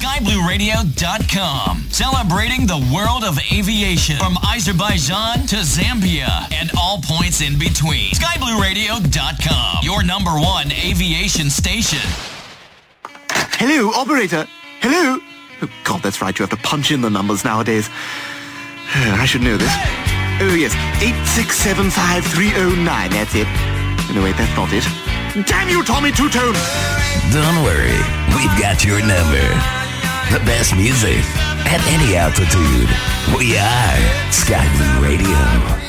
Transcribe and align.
SkyBlueRadio.com. 0.00 1.86
Celebrating 1.90 2.66
the 2.66 2.78
world 2.94 3.24
of 3.24 3.38
aviation 3.52 4.16
from 4.16 4.36
Azerbaijan 4.46 5.46
to 5.48 5.56
Zambia 5.56 6.50
and 6.52 6.70
all 6.78 7.00
points 7.02 7.40
in 7.40 7.58
between. 7.58 8.12
SkyBlueRadio.com. 8.12 9.78
Your 9.82 10.04
number 10.04 10.30
one 10.30 10.70
aviation 10.72 11.50
station. 11.50 11.98
Hello, 13.58 13.90
operator. 13.90 14.46
Hello. 14.80 15.18
Oh, 15.62 15.68
God, 15.84 16.02
that's 16.02 16.22
right. 16.22 16.38
You 16.38 16.44
have 16.46 16.50
to 16.50 16.56
punch 16.66 16.90
in 16.92 17.00
the 17.02 17.10
numbers 17.10 17.44
nowadays. 17.44 17.90
I 18.94 19.26
should 19.26 19.42
know 19.42 19.56
this. 19.56 19.72
Oh, 20.40 20.54
yes. 20.54 20.72
8675309. 21.02 23.10
That's 23.10 23.34
it. 23.34 23.48
No, 24.14 24.22
wait, 24.22 24.36
that's 24.36 24.56
not 24.56 24.72
it. 24.72 24.84
Damn 25.46 25.68
you, 25.68 25.84
Tommy 25.84 26.10
Tutone! 26.10 26.56
Don't 27.32 27.62
worry. 27.62 28.00
We've 28.34 28.56
got 28.60 28.84
your 28.84 29.00
number. 29.00 29.46
The 30.32 30.40
best 30.46 30.74
music 30.74 31.24
at 31.66 31.80
any 31.88 32.16
altitude. 32.16 32.88
We 33.36 33.56
are 33.56 34.32
Sky 34.32 34.66
Blue 34.76 35.08
Radio. 35.08 35.80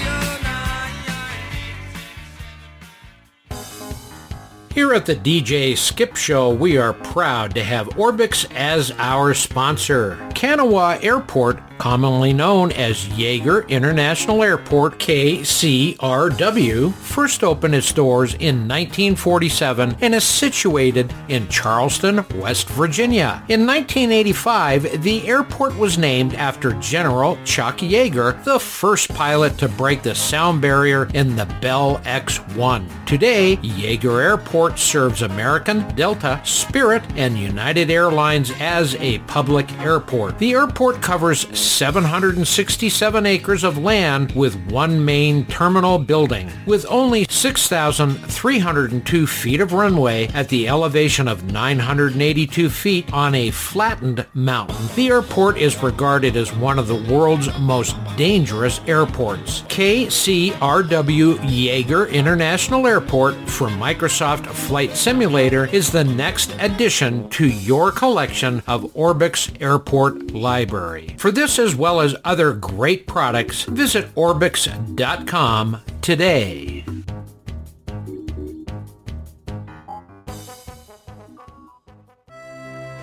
Here 4.73 4.93
at 4.93 5.05
the 5.05 5.15
DJ 5.15 5.77
Skip 5.77 6.15
Show, 6.15 6.53
we 6.53 6.77
are 6.77 6.93
proud 6.93 7.53
to 7.55 7.63
have 7.63 7.90
Orbx 7.90 8.49
as 8.53 8.91
our 8.99 9.34
sponsor. 9.34 10.17
Kanawha 10.34 10.98
Airport 11.03 11.62
commonly 11.81 12.31
known 12.31 12.71
as 12.73 13.08
Yeager 13.08 13.67
International 13.67 14.44
Airport 14.44 14.99
KCRW, 14.99 16.94
first 16.94 17.44
opened 17.44 17.73
its 17.73 17.91
doors 17.91 18.35
in 18.35 18.67
1947 18.67 19.98
and 19.99 20.13
is 20.13 20.23
situated 20.23 21.12
in 21.27 21.48
Charleston, 21.48 22.23
West 22.35 22.70
Virginia. 22.70 23.44
In 23.49 23.66
1985, 23.66 25.02
the 25.02 25.27
airport 25.27 25.76
was 25.76 25.98
named 25.98 26.35
after 26.35 26.74
General 26.74 27.35
Chuck 27.46 27.79
Yeager, 27.79 28.43
the 28.43 28.59
first 28.59 29.12
pilot 29.15 29.57
to 29.57 29.68
break 29.68 30.04
the 30.04 30.13
sound 30.13 30.62
barrier 30.62 31.09
in 31.15 31.35
the 31.35 31.48
Bell 31.62 31.99
X-1. 32.05 32.87
Today, 33.07 33.57
Yeager 33.57 34.24
Airport 34.24 34.77
serves 34.77 35.24
American, 35.24 35.87
Delta, 35.96 36.40
Spirit, 36.43 37.02
and 37.15 37.40
United 37.40 37.90
Airlines 37.90 38.52
as 38.59 38.93
a 38.98 39.18
public 39.20 39.71
airport. 39.79 40.37
The 40.37 40.54
airport 40.54 41.02
covers 41.02 41.48
767 41.72 43.26
acres 43.26 43.64
of 43.64 43.77
land 43.77 44.32
with 44.34 44.55
one 44.70 45.04
main 45.04 45.46
terminal 45.46 45.98
building. 45.98 46.52
With 46.66 46.86
only 46.90 47.26
6,302 47.30 49.27
feet 49.27 49.62
of 49.62 49.74
runway 49.74 50.27
at 50.27 50.49
the 50.49 50.68
elevation 50.68 51.27
of 51.27 51.52
982 51.52 52.70
feet 52.70 53.12
on 53.14 53.34
a 53.34 53.52
flattened 53.52 54.26
mountain, 54.34 54.88
the 54.96 55.08
airport 55.10 55.58
is 55.58 55.82
regarded 55.82 56.36
as 56.36 56.54
one 56.54 56.77
of 56.77 56.88
the 56.88 57.02
world's 57.12 57.49
most 57.60 57.96
dangerous 58.18 58.82
airports. 58.88 59.62
KCRW 59.64 61.38
Yeager 61.38 62.12
International 62.12 62.86
Airport 62.86 63.36
from 63.49 63.80
Microsoft 63.80 64.46
Flight 64.47 64.96
Simulator 64.96 65.66
is 65.66 65.92
the 65.92 66.03
next 66.03 66.53
addition 66.59 67.30
to 67.30 67.47
your 67.47 67.92
collection 67.92 68.62
of 68.68 68.84
Orbx 68.94 69.62
Airport 69.62 70.31
Library. 70.31 71.16
For 71.18 71.31
this 71.31 71.50
as 71.59 71.75
well 71.75 72.02
as 72.02 72.16
other 72.24 72.53
great 72.53 73.07
products, 73.07 73.63
visit 73.63 74.13
Orbx.com 74.16 75.81
today. 76.02 76.85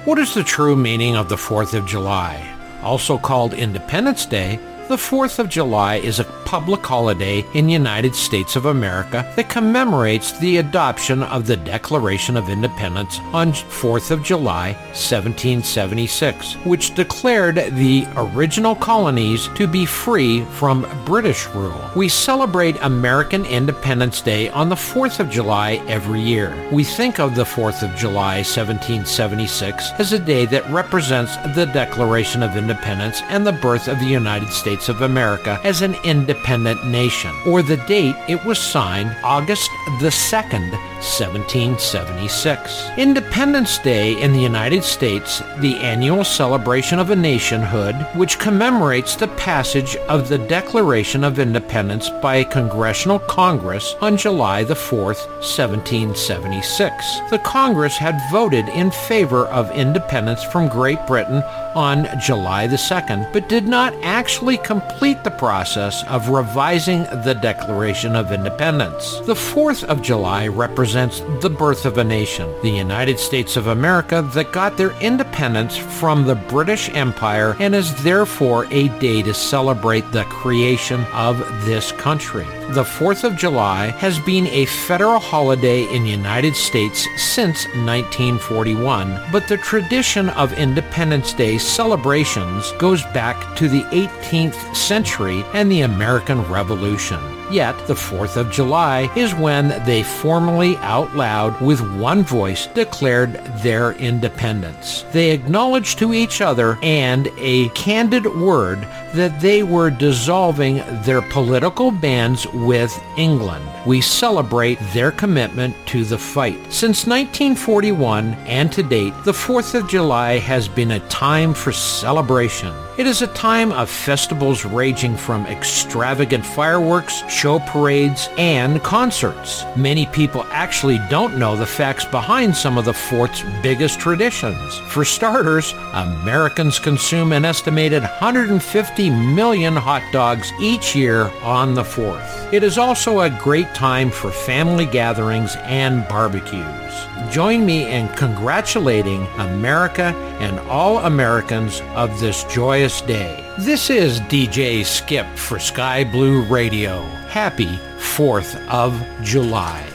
What 0.05 0.19
is 0.19 0.33
the 0.33 0.43
true 0.43 0.75
meaning 0.75 1.17
of 1.17 1.29
the 1.29 1.37
4th 1.37 1.75
of 1.75 1.85
July? 1.85 2.43
Also 2.83 3.19
called 3.19 3.53
Independence 3.53 4.25
Day, 4.25 4.59
the 4.89 4.97
4th 4.97 5.38
of 5.38 5.50
July 5.50 5.97
is 5.97 6.19
a 6.19 6.25
public 6.47 6.84
holiday 6.84 7.44
in 7.53 7.66
the 7.66 7.72
United 7.75 8.15
States 8.15 8.56
of 8.56 8.65
America 8.65 9.31
that 9.37 9.50
commemorates 9.50 10.38
the 10.38 10.56
adoption 10.56 11.22
of 11.25 11.47
the 11.47 11.59
Declaration 11.59 12.38
of 12.38 12.49
Independence 12.49 13.21
on 13.34 13.53
4th 13.53 14.10
of 14.10 14.22
July 14.22 14.72
1776, 14.97 16.54
which 16.65 16.94
declared 16.94 17.56
the 17.56 18.06
original 18.16 18.75
colonies 18.75 19.48
to 19.56 19.66
be 19.66 19.84
free 19.84 20.43
from 20.53 20.88
British 21.04 21.47
rule. 21.48 21.91
We 21.94 22.09
celebrate 22.09 22.77
American 22.81 23.44
Independence 23.44 24.22
Day 24.22 24.48
on 24.48 24.71
the 24.71 24.75
4th 24.75 25.21
of 25.21 25.28
July 25.28 25.82
every 25.87 26.22
year. 26.22 26.56
We 26.72 26.82
think 26.82 27.21
of 27.21 27.34
the 27.34 27.44
4th 27.44 27.82
of 27.82 27.94
July 27.94 28.37
1776 28.37 29.91
as 29.98 30.15
a 30.15 30.19
day 30.19 30.47
that 30.47 30.71
represents 30.71 31.37
the 31.54 31.66
Declaration 31.66 32.43
of 32.43 32.56
Independence 32.56 33.21
and 33.25 33.47
the 33.47 33.53
birth 33.53 33.87
of 33.87 33.98
the 33.98 34.06
United 34.06 34.48
States 34.50 34.78
States 34.78 34.89
of 34.89 35.03
America 35.03 35.61
as 35.65 35.83
an 35.83 35.97
independent 36.05 36.87
nation, 36.87 37.34
or 37.44 37.62
the 37.62 37.78
date 37.89 38.15
it 38.28 38.44
was 38.44 38.59
signed, 38.61 39.16
August 39.25 39.71
the 40.00 40.09
2nd, 40.09 40.71
1776. 40.99 42.91
Independence 42.97 43.78
Day 43.78 44.21
in 44.21 44.33
the 44.33 44.41
United 44.41 44.84
States, 44.84 45.43
the 45.59 45.77
annual 45.78 46.22
celebration 46.22 47.00
of 47.00 47.11
a 47.11 47.16
nationhood, 47.16 47.94
which 48.15 48.39
commemorates 48.39 49.16
the 49.16 49.28
passage 49.28 49.97
of 50.09 50.28
the 50.28 50.39
Declaration 50.39 51.25
of 51.25 51.41
Independence 51.41 52.10
by 52.22 52.37
a 52.37 52.45
Congressional 52.45 53.19
Congress 53.21 53.97
on 54.00 54.16
July 54.16 54.62
the 54.62 54.75
4th, 54.75 55.27
1776. 55.41 57.21
The 57.31 57.41
Congress 57.41 57.97
had 57.97 58.21
voted 58.31 58.69
in 58.69 58.91
favor 58.93 59.47
of 59.47 59.71
independence 59.72 60.45
from 60.45 60.69
Great 60.69 61.05
Britain 61.06 61.43
on 61.75 62.06
July 62.21 62.66
the 62.66 62.77
2nd, 62.77 63.33
but 63.33 63.49
did 63.49 63.66
not 63.66 63.95
actually 64.03 64.56
complete 64.69 65.25
the 65.25 65.31
process 65.31 66.05
of 66.09 66.29
revising 66.29 67.05
the 67.25 67.34
Declaration 67.41 68.15
of 68.15 68.33
Independence. 68.33 69.19
The 69.21 69.33
4th 69.33 69.83
of 69.84 70.03
July 70.03 70.47
represents 70.47 71.21
the 71.41 71.49
birth 71.49 71.87
of 71.87 71.97
a 71.97 72.05
nation, 72.05 72.55
the 72.61 72.69
United 72.69 73.19
States 73.19 73.57
of 73.57 73.69
America 73.69 74.21
that 74.34 74.53
got 74.53 74.77
their 74.77 74.93
independence 75.01 75.75
from 75.75 76.27
the 76.27 76.34
British 76.34 76.91
Empire 76.91 77.57
and 77.61 77.75
is 77.75 77.95
therefore 78.05 78.67
a 78.71 78.89
day 78.99 79.23
to 79.23 79.33
celebrate 79.33 80.12
the 80.12 80.25
creation 80.25 81.01
of 81.15 81.39
this 81.65 81.91
country. 81.93 82.45
The 82.73 82.84
4th 82.84 83.25
of 83.25 83.39
July 83.39 83.87
has 83.93 84.19
been 84.19 84.47
a 84.49 84.67
federal 84.67 85.19
holiday 85.19 85.84
in 85.84 86.05
the 86.05 86.11
United 86.11 86.55
States 86.55 87.09
since 87.17 87.65
1941, 87.69 89.19
but 89.33 89.49
the 89.49 89.57
tradition 89.57 90.28
of 90.28 90.53
Independence 90.53 91.33
Day 91.33 91.57
celebrations 91.57 92.73
goes 92.73 93.03
back 93.05 93.57
to 93.57 93.71
the 93.71 93.84
18th 93.84 94.58
century 94.77 95.45
and 95.55 95.71
the 95.71 95.83
American 95.83 96.43
Revolution. 96.51 97.21
Yet, 97.51 97.75
the 97.87 97.95
4th 97.95 98.37
of 98.37 98.51
July 98.51 99.11
is 99.17 99.35
when 99.35 99.69
they 99.87 100.03
formally 100.03 100.77
out 100.79 101.17
loud 101.17 101.59
with 101.63 101.81
one 101.97 102.23
voice 102.23 102.67
declared 102.69 103.35
their 103.63 103.93
independence. 103.93 105.05
They 105.13 105.31
acknowledged 105.31 105.99
to 106.01 106.13
each 106.13 106.43
other 106.43 106.79
and 106.83 107.31
a 107.39 107.71
candid 107.71 108.27
word 108.27 108.87
that 109.15 109.41
they 109.41 109.63
were 109.63 109.91
dissolving 109.91 110.83
their 111.03 111.23
political 111.23 111.91
bands 111.91 112.47
with 112.49 113.01
England. 113.17 113.65
We 113.87 114.01
celebrate 114.01 114.79
their 114.93 115.11
commitment 115.11 115.75
to 115.87 116.05
the 116.05 116.19
fight. 116.19 116.59
Since 116.73 117.07
1941 117.07 118.35
and 118.47 118.71
to 118.73 118.83
date, 118.83 119.15
the 119.25 119.33
4th 119.33 119.75
of 119.75 119.89
July 119.89 120.39
has 120.39 120.69
been 120.69 120.91
a 120.91 121.09
time 121.09 121.55
for 121.55 121.73
celebration. 121.73 122.75
It 122.99 123.07
is 123.07 123.23
a 123.23 123.29
time 123.29 123.71
of 123.73 123.89
festivals 123.89 124.65
ranging 124.65 125.17
from 125.17 125.47
extravagant 125.47 126.45
fireworks, 126.45 127.23
show 127.31 127.61
parades, 127.61 128.29
and 128.37 128.83
concerts. 128.83 129.65
Many 129.77 130.07
people 130.07 130.45
actually 130.51 130.99
don't 131.09 131.39
know 131.39 131.57
the 131.57 131.65
facts 131.65 132.05
behind 132.05 132.57
some 132.57 132.77
of 132.77 132.85
the 132.85 132.93
fort's 132.93 133.43
biggest 133.63 134.01
traditions. 134.01 134.78
For 134.89 135.04
starters, 135.04 135.72
Americans 135.93 136.81
consume 136.81 137.33
an 137.33 137.45
estimated 137.45 138.03
150 138.03 138.97
million 139.06 139.77
hot 139.77 140.03
dogs 140.12 140.53
each 140.60 140.97
year 140.97 141.30
on 141.42 141.74
the 141.74 141.84
4th. 141.84 142.53
It 142.53 142.65
is 142.65 142.78
also 142.78 143.21
a 143.21 143.30
great 143.30 143.72
time 143.72 144.10
for 144.10 144.33
family 144.33 144.86
gatherings 144.86 145.54
and 145.62 146.06
barbecues. 146.09 147.33
Join 147.33 147.65
me 147.65 147.89
in 147.89 148.09
congratulating 148.15 149.24
America 149.39 150.12
and 150.41 150.59
all 150.68 150.98
Americans 150.98 151.80
of 151.95 152.18
this 152.18 152.42
joyous 152.45 153.00
day. 153.03 153.45
This 153.60 153.89
is 153.89 154.18
DJ 154.22 154.84
Skip 154.84 155.27
for 155.36 155.60
Sky 155.60 156.03
Blue 156.03 156.42
Radio. 156.42 157.01
Happy 157.28 157.78
4th 157.98 158.56
of 158.68 159.01
July. 159.22 159.86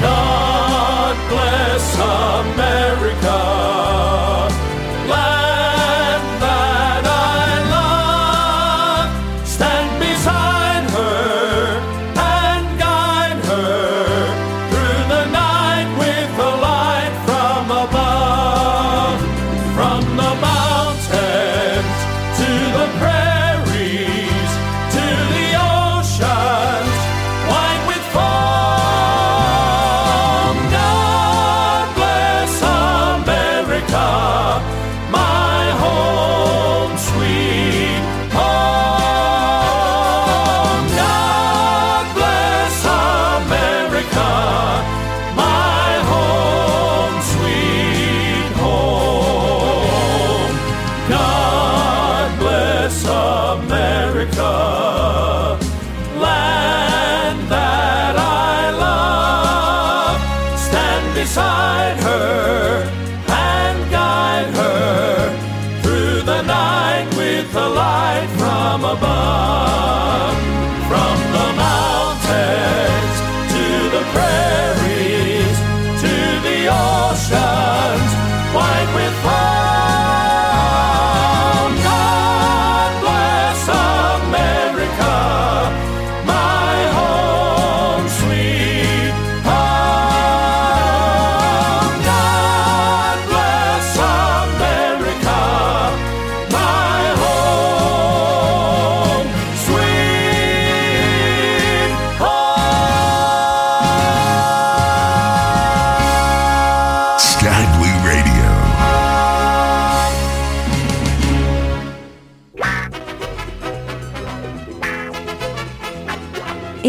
God 0.00 1.16
bless 1.30 1.94
America. 1.94 2.87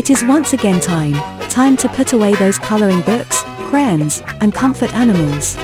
It 0.09 0.13
is 0.13 0.23
once 0.23 0.53
again 0.53 0.79
time, 0.79 1.13
time 1.49 1.77
to 1.77 1.87
put 1.87 2.13
away 2.13 2.33
those 2.33 2.57
coloring 2.57 3.01
books, 3.01 3.43
crayons, 3.69 4.23
and 4.41 4.51
comfort 4.51 4.91
animals. 4.95 5.55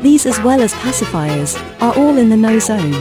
These 0.00 0.24
as 0.24 0.40
well 0.40 0.62
as 0.62 0.72
pacifiers, 0.72 1.58
are 1.82 1.94
all 1.94 2.16
in 2.16 2.30
the 2.30 2.38
no 2.38 2.58
zone. 2.58 2.94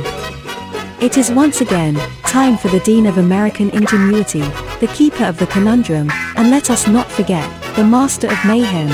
It 1.01 1.17
is 1.17 1.31
once 1.31 1.61
again, 1.61 1.95
time 2.23 2.57
for 2.57 2.67
the 2.67 2.81
Dean 2.81 3.05
of 3.05 3.19
American 3.19 3.69
Ingenuity, 3.69 4.41
the 4.81 4.91
Keeper 4.93 5.23
of 5.23 5.37
the 5.37 5.47
Conundrum, 5.47 6.11
and 6.35 6.51
let 6.51 6.69
us 6.69 6.89
not 6.89 7.09
forget, 7.09 7.49
the 7.77 7.85
Master 7.85 8.27
of 8.27 8.45
Mayhem. 8.45 8.89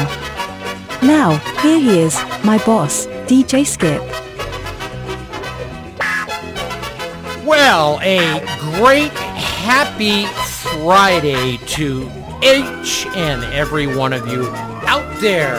Now, 1.01 1.37
here 1.63 1.79
he 1.79 1.97
is, 1.97 2.15
my 2.43 2.63
boss, 2.63 3.07
DJ 3.25 3.65
Skip. 3.65 4.03
Well, 7.43 7.99
a 8.03 8.39
great 8.77 9.11
happy 9.11 10.27
Friday 10.85 11.57
to 11.65 12.03
each 12.43 13.07
and 13.15 13.43
every 13.45 13.87
one 13.87 14.13
of 14.13 14.27
you 14.27 14.47
out 14.85 15.19
there. 15.19 15.55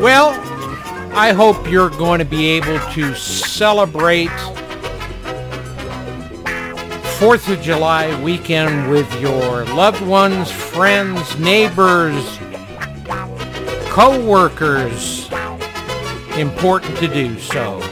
Well, 0.00 0.30
I 1.14 1.34
hope 1.36 1.70
you're 1.70 1.90
going 1.90 2.18
to 2.18 2.24
be 2.24 2.48
able 2.52 2.78
to 2.92 3.14
celebrate 3.14 4.30
4th 7.18 7.52
of 7.52 7.60
July 7.60 8.18
weekend 8.22 8.90
with 8.90 9.20
your 9.20 9.66
loved 9.66 10.00
ones, 10.00 10.50
friends, 10.50 11.38
neighbors, 11.38 12.38
co-workers. 13.90 15.28
Important 16.38 16.96
to 16.96 17.06
do 17.06 17.38
so. 17.38 17.87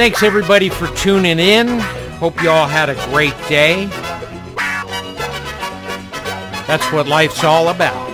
Thanks 0.00 0.22
everybody 0.22 0.70
for 0.70 0.86
tuning 0.96 1.38
in. 1.38 1.78
Hope 2.18 2.42
you 2.42 2.48
all 2.48 2.66
had 2.66 2.88
a 2.88 2.94
great 3.10 3.36
day. 3.50 3.84
That's 6.66 6.90
what 6.90 7.06
life's 7.06 7.44
all 7.44 7.68
about. 7.68 8.08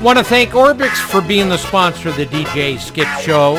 Want 0.00 0.16
to 0.16 0.22
thank 0.22 0.50
Orbx 0.50 0.98
for 1.10 1.20
being 1.20 1.48
the 1.48 1.56
sponsor 1.56 2.10
of 2.10 2.16
the 2.16 2.26
DJ 2.26 2.78
Skip 2.78 3.08
Show. 3.20 3.54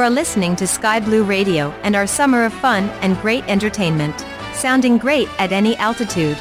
You 0.00 0.06
are 0.06 0.08
listening 0.08 0.56
to 0.56 0.66
Sky 0.66 0.98
Blue 0.98 1.24
Radio 1.24 1.72
and 1.82 1.94
our 1.94 2.06
summer 2.06 2.46
of 2.46 2.54
fun 2.54 2.84
and 3.02 3.20
great 3.20 3.44
entertainment. 3.48 4.18
Sounding 4.54 4.96
great 4.96 5.28
at 5.38 5.52
any 5.52 5.76
altitude. 5.76 6.38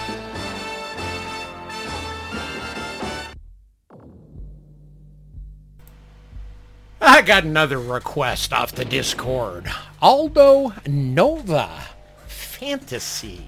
I 7.01 7.21
got 7.21 7.43
another 7.43 7.79
request 7.79 8.53
off 8.53 8.71
the 8.71 8.85
Discord. 8.85 9.69
Aldo 10.01 10.71
Nova 10.87 11.69
Fantasy. 12.27 13.43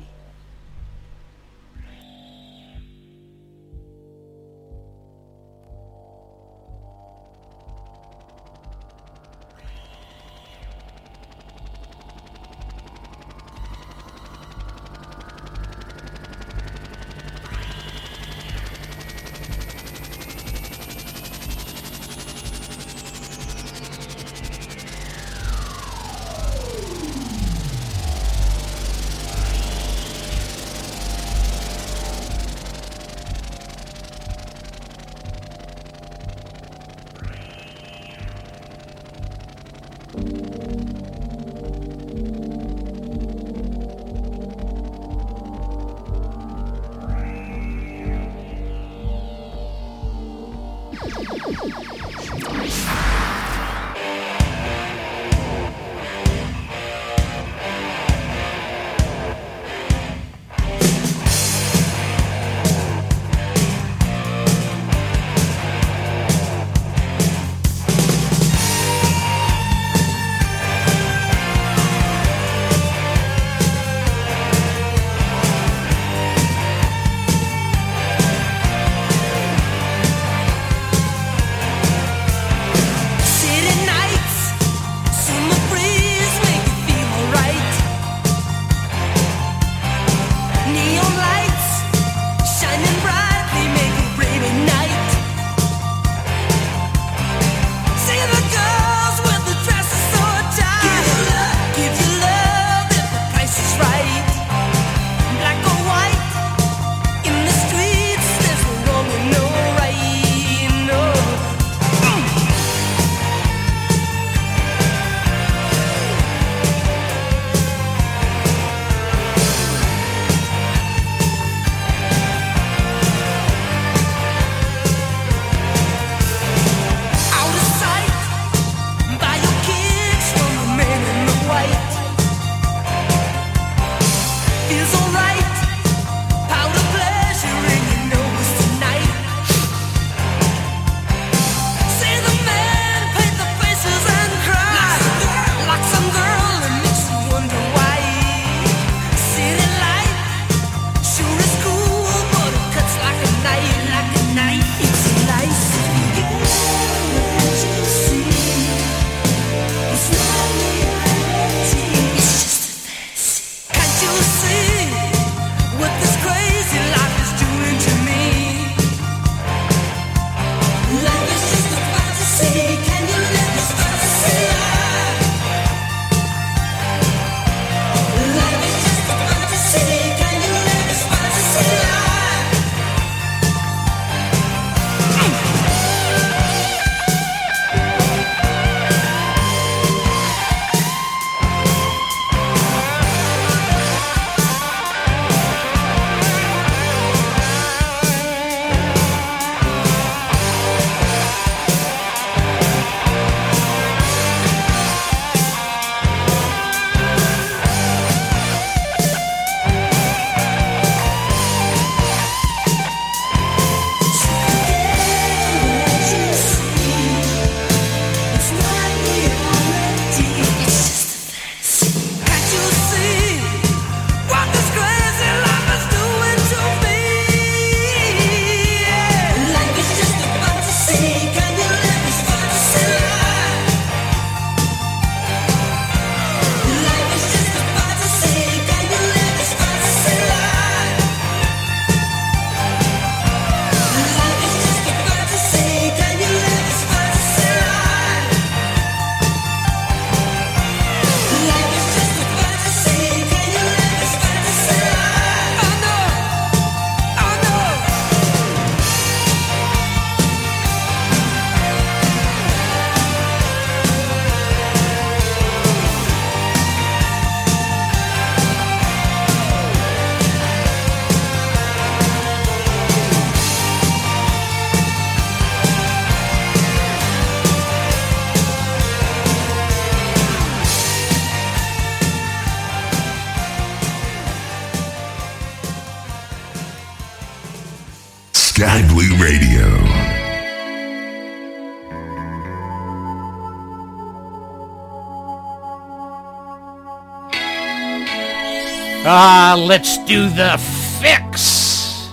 Let's 299.55 299.97
do 300.05 300.29
the 300.29 300.57
Fixx. 301.01 302.09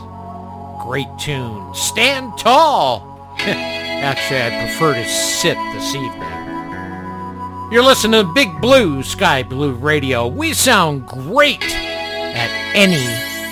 Great 0.83 1.07
tune. 1.19 1.73
Stand 1.75 2.37
tall. 2.37 3.35
Actually, 3.39 4.43
I 4.43 4.67
prefer 4.67 4.95
to 4.95 5.09
sit 5.09 5.57
this 5.73 5.95
evening. 5.95 7.73
You're 7.73 7.85
listening 7.85 8.25
to 8.25 8.33
Big 8.33 8.61
Blue, 8.61 9.03
Sky 9.03 9.43
Blue 9.43 9.73
Radio. 9.75 10.27
We 10.27 10.53
sound 10.53 11.07
great 11.07 11.63
at 11.63 12.51
any 12.75 13.07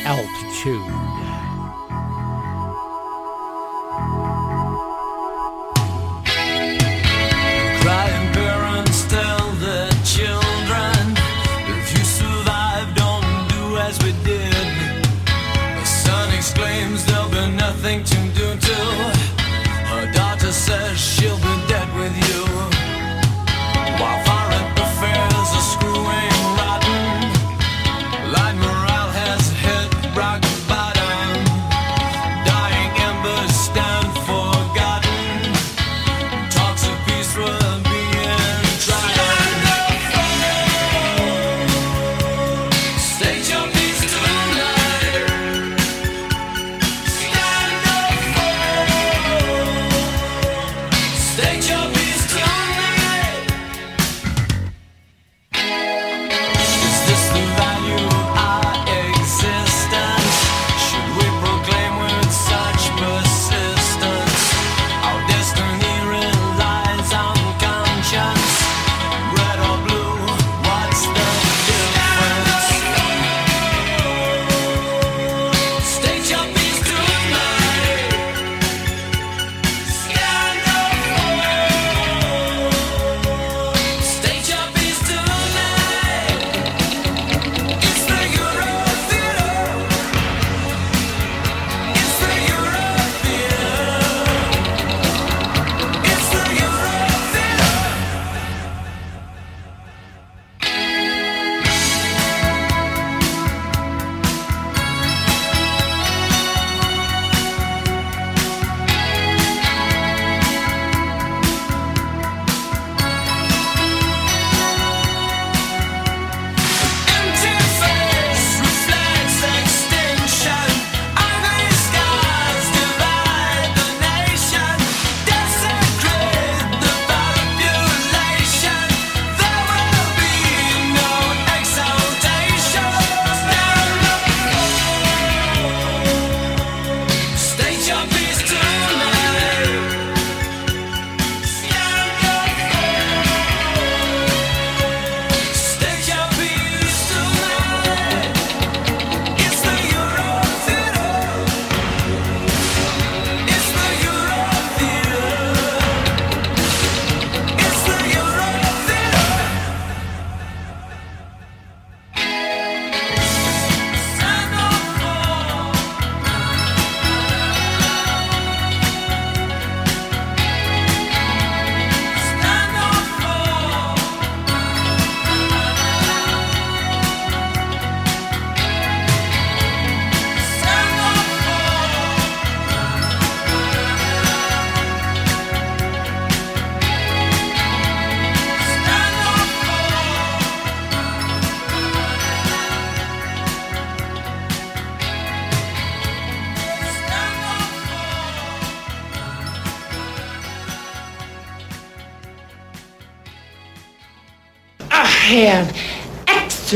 altitude. 0.05 1.06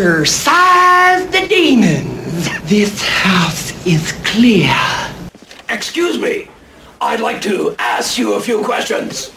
Exorcise 0.00 1.26
the 1.26 1.46
demons. 1.46 2.48
This 2.70 3.02
house 3.02 3.86
is 3.86 4.12
clear. 4.24 4.74
Excuse 5.68 6.18
me. 6.18 6.48
I'd 7.02 7.20
like 7.20 7.42
to 7.42 7.76
ask 7.78 8.16
you 8.16 8.32
a 8.32 8.40
few 8.40 8.64
questions. 8.64 9.30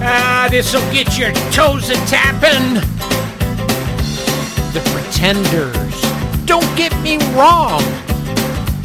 Ah, 0.00 0.48
this'll 0.50 0.80
get 0.90 1.18
your 1.18 1.32
toes 1.52 1.90
a 1.90 1.96
tapping. 2.06 2.80
The 4.72 4.80
Pretenders. 4.90 6.46
Don't 6.46 6.74
get 6.78 6.98
me 7.02 7.18
wrong. 7.34 7.82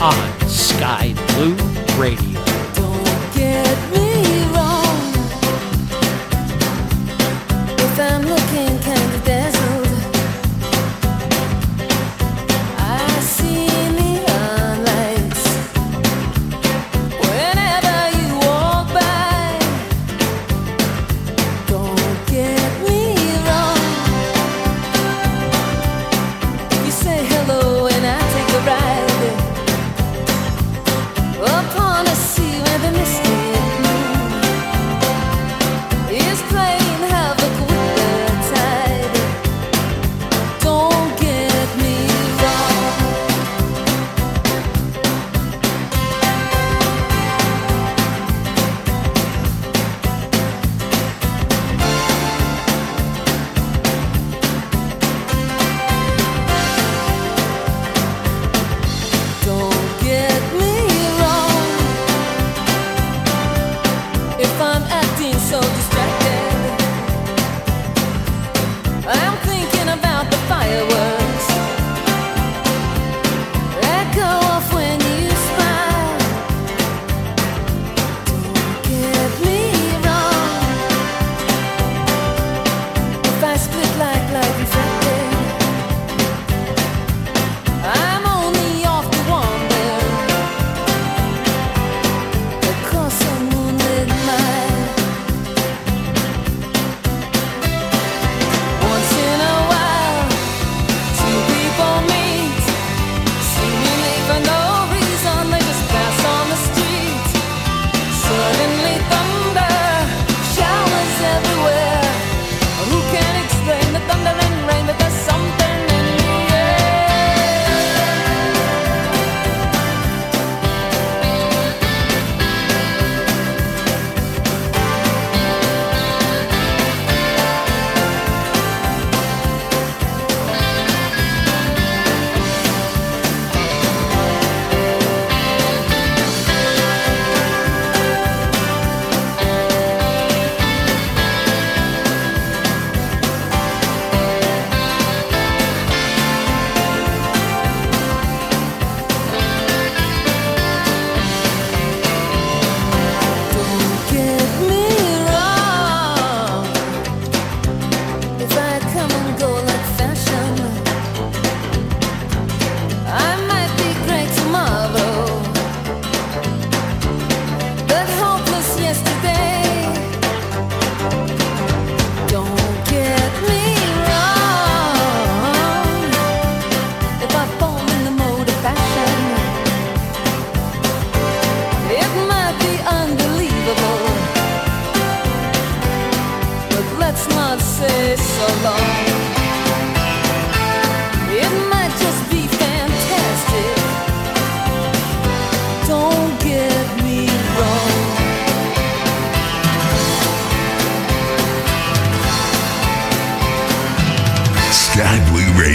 On 0.02 0.50
Sky 0.50 1.14
Blue 1.28 1.56
Radio. 1.98 2.31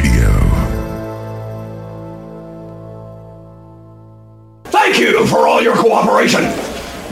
Radio. 0.06 0.30
Thank 4.64 4.98
you 4.98 5.26
for 5.26 5.46
all 5.46 5.62
your 5.62 5.74
cooperation. 5.74 6.42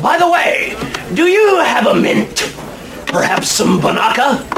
By 0.03 0.19
the 0.19 0.31
way, 0.31 0.77
do 1.15 1.27
you 1.27 1.61
have 1.61 1.87
a 1.87 1.95
mint? 1.95 2.53
Perhaps 3.07 3.51
some 3.51 3.81
Binaca? 3.81 4.51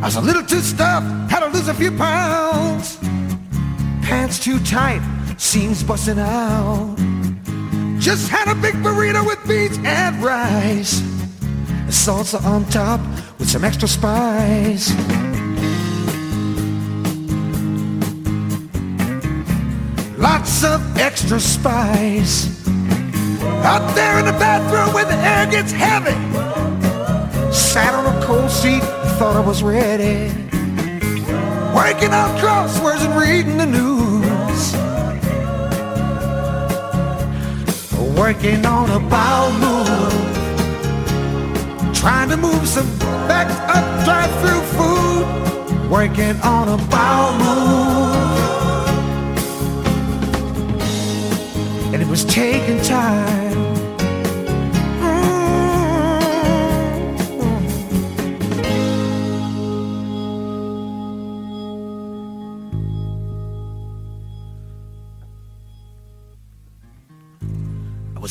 I 0.00 0.06
was 0.06 0.16
a 0.16 0.20
little 0.20 0.44
too 0.44 0.60
stuffed, 0.60 1.30
had 1.30 1.40
to 1.40 1.46
lose 1.46 1.68
a 1.68 1.74
few 1.74 1.90
pounds. 1.90 2.98
Pants 4.02 4.38
too 4.38 4.58
tight, 4.60 5.02
seams 5.38 5.82
busting 5.82 6.18
out. 6.18 7.13
Just 8.04 8.28
had 8.28 8.48
a 8.48 8.54
big 8.54 8.74
burrito 8.74 9.24
with 9.24 9.38
beans 9.48 9.78
and 9.82 10.22
rice. 10.22 11.00
A 11.00 11.90
salsa 11.90 12.38
on 12.44 12.66
top 12.66 13.00
with 13.38 13.48
some 13.48 13.64
extra 13.64 13.88
spice. 13.88 14.90
Lots 20.18 20.64
of 20.64 20.98
extra 20.98 21.40
spice. 21.40 22.68
Out 23.64 23.94
there 23.94 24.18
in 24.18 24.26
the 24.26 24.32
bathroom 24.32 24.92
when 24.92 25.08
the 25.08 25.16
air 25.16 25.46
gets 25.46 25.72
heavy. 25.72 26.12
Sat 27.54 27.94
on 27.94 28.04
a 28.04 28.26
cold 28.26 28.50
seat, 28.50 28.82
thought 29.16 29.34
I 29.34 29.40
was 29.40 29.62
ready. 29.62 30.28
Working 31.74 32.12
on 32.12 32.36
crosswords 32.38 33.00
and 33.00 33.18
reading 33.18 33.56
the 33.56 33.64
news. 33.64 34.13
Working 38.16 38.64
on 38.64 38.90
a 38.90 39.00
bowel 39.08 39.52
move. 39.52 40.12
Trying 41.94 42.28
to 42.30 42.36
move 42.36 42.66
some 42.68 42.86
backed 43.28 43.58
up 43.74 44.04
drive-through 44.04 44.62
food. 44.76 45.90
Working 45.90 46.36
on 46.42 46.68
a 46.68 46.76
bowel 46.88 47.32
move. 47.38 48.14
And 51.92 52.02
it 52.02 52.08
was 52.08 52.24
taking 52.24 52.80
time. 52.82 53.53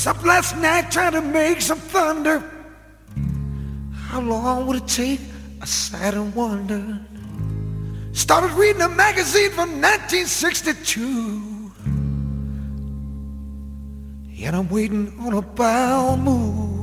Up 0.08 0.24
last 0.24 0.58
night 0.58 0.92
trying 0.92 1.14
to 1.14 1.22
make 1.22 1.62
some 1.62 1.80
thunder. 1.80 2.44
How 3.94 4.22
long 4.22 4.68
would 4.68 4.78
it 4.78 4.88
take? 4.88 5.20
I 5.62 5.66
sat 5.66 6.14
and 6.14 6.34
wondered. 6.36 7.00
Started 8.12 8.52
reading 8.52 8.82
a 8.82 8.90
magazine 8.90 9.50
from 9.52 9.82
1962. 9.82 11.72
And 14.46 14.56
I'm 14.56 14.70
waiting 14.70 15.14
on 15.20 15.34
a 15.34 15.42
bowel 15.42 16.18
move. 16.18 16.74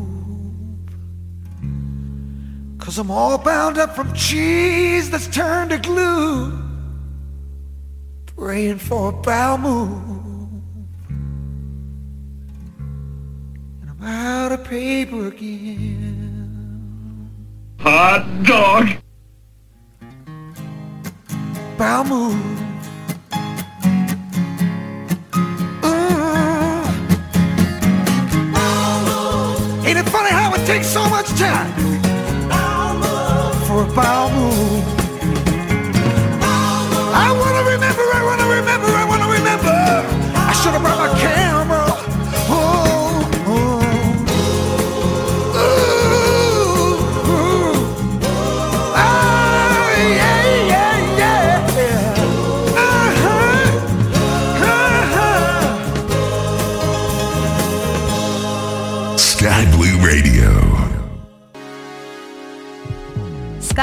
Cause 2.79 2.99
I'm 2.99 3.11
all 3.11 3.37
bound 3.39 3.77
up 3.77 3.95
from 3.95 4.13
cheese 4.15 5.11
that's 5.11 5.29
turned 5.29 5.71
to 5.71 5.79
glue. 5.79 6.59
Praying 8.35 8.79
for 8.79 9.11
a 9.11 9.13
bowel 9.13 9.59
move. 9.59 10.20
I'm 14.03 14.07
out 14.07 14.53
of 14.53 14.65
paper 14.65 15.27
again. 15.27 16.49
Hot 17.81 18.25
dog. 18.45 18.89
Bowel 21.77 22.05
move. 22.05 22.61
Uh. 25.83 26.93
Ain't 29.85 29.99
it 29.99 30.09
funny 30.09 30.31
how 30.31 30.55
it 30.55 30.65
takes 30.67 30.87
so 30.87 31.07
much 31.11 31.29
time 31.39 31.71
for 33.67 33.83
a 33.83 33.87
bowel 33.95 34.31
move? 34.31 34.85
I 37.13 37.33
wanna 37.33 37.65
remember, 37.69 38.03
I 38.15 38.23
wanna 38.25 38.49
remember, 38.49 38.87
I 38.87 39.05
wanna 39.05 39.29
remember. 39.29 39.77
I 40.37 40.53
should 40.55 40.73
have 40.73 40.81
brought 40.83 41.00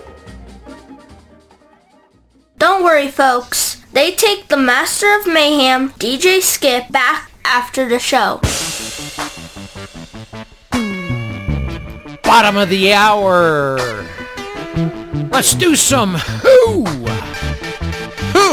Don't 2.58 2.84
worry, 2.84 3.08
folks. 3.08 3.82
They 3.92 4.12
take 4.12 4.46
the 4.48 4.56
Master 4.56 5.14
of 5.18 5.26
Mayhem, 5.26 5.90
DJ 5.90 6.40
Skip, 6.40 6.88
back 6.90 7.30
after 7.44 7.86
the 7.88 7.98
show. 7.98 8.40
Bottom 12.22 12.56
of 12.56 12.70
the 12.70 12.92
hour. 12.92 13.76
Let's 15.30 15.54
do 15.54 15.76
some 15.76 16.14
Who. 16.14 16.84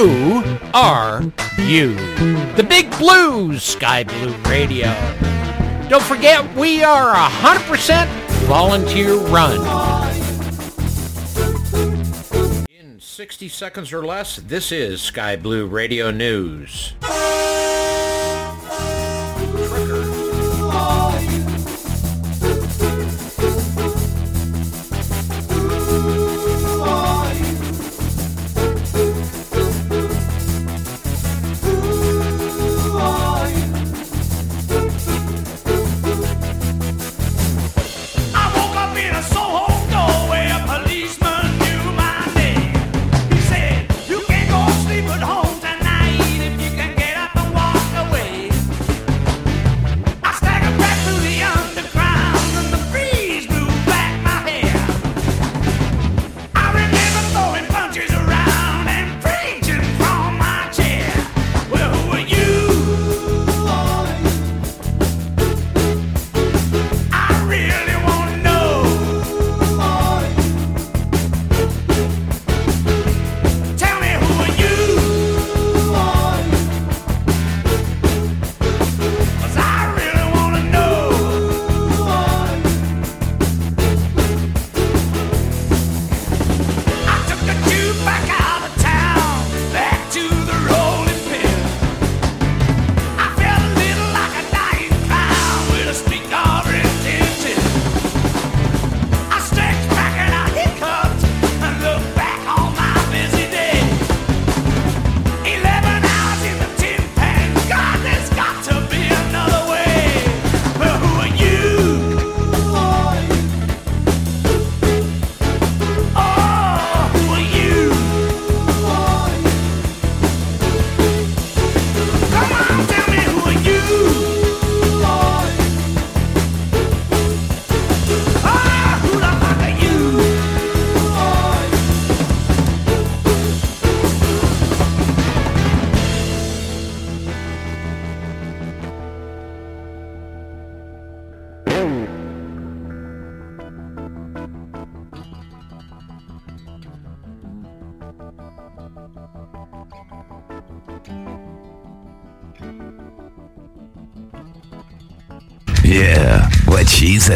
Who 0.01 0.41
are 0.73 1.21
you? 1.59 1.93
The 2.55 2.65
Big 2.67 2.89
Blues, 2.97 3.61
Sky 3.61 4.03
Blue 4.03 4.35
Radio. 4.49 4.87
Don't 5.89 6.01
forget, 6.01 6.55
we 6.55 6.83
are 6.83 7.11
a 7.11 7.29
100% 7.29 8.07
volunteer 8.47 9.13
run. 9.13 9.59
In 12.71 12.99
60 12.99 13.47
seconds 13.47 13.93
or 13.93 14.03
less, 14.03 14.37
this 14.37 14.71
is 14.71 15.03
Sky 15.03 15.35
Blue 15.35 15.67
Radio 15.67 16.09
News. 16.09 16.95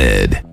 She 0.05 0.44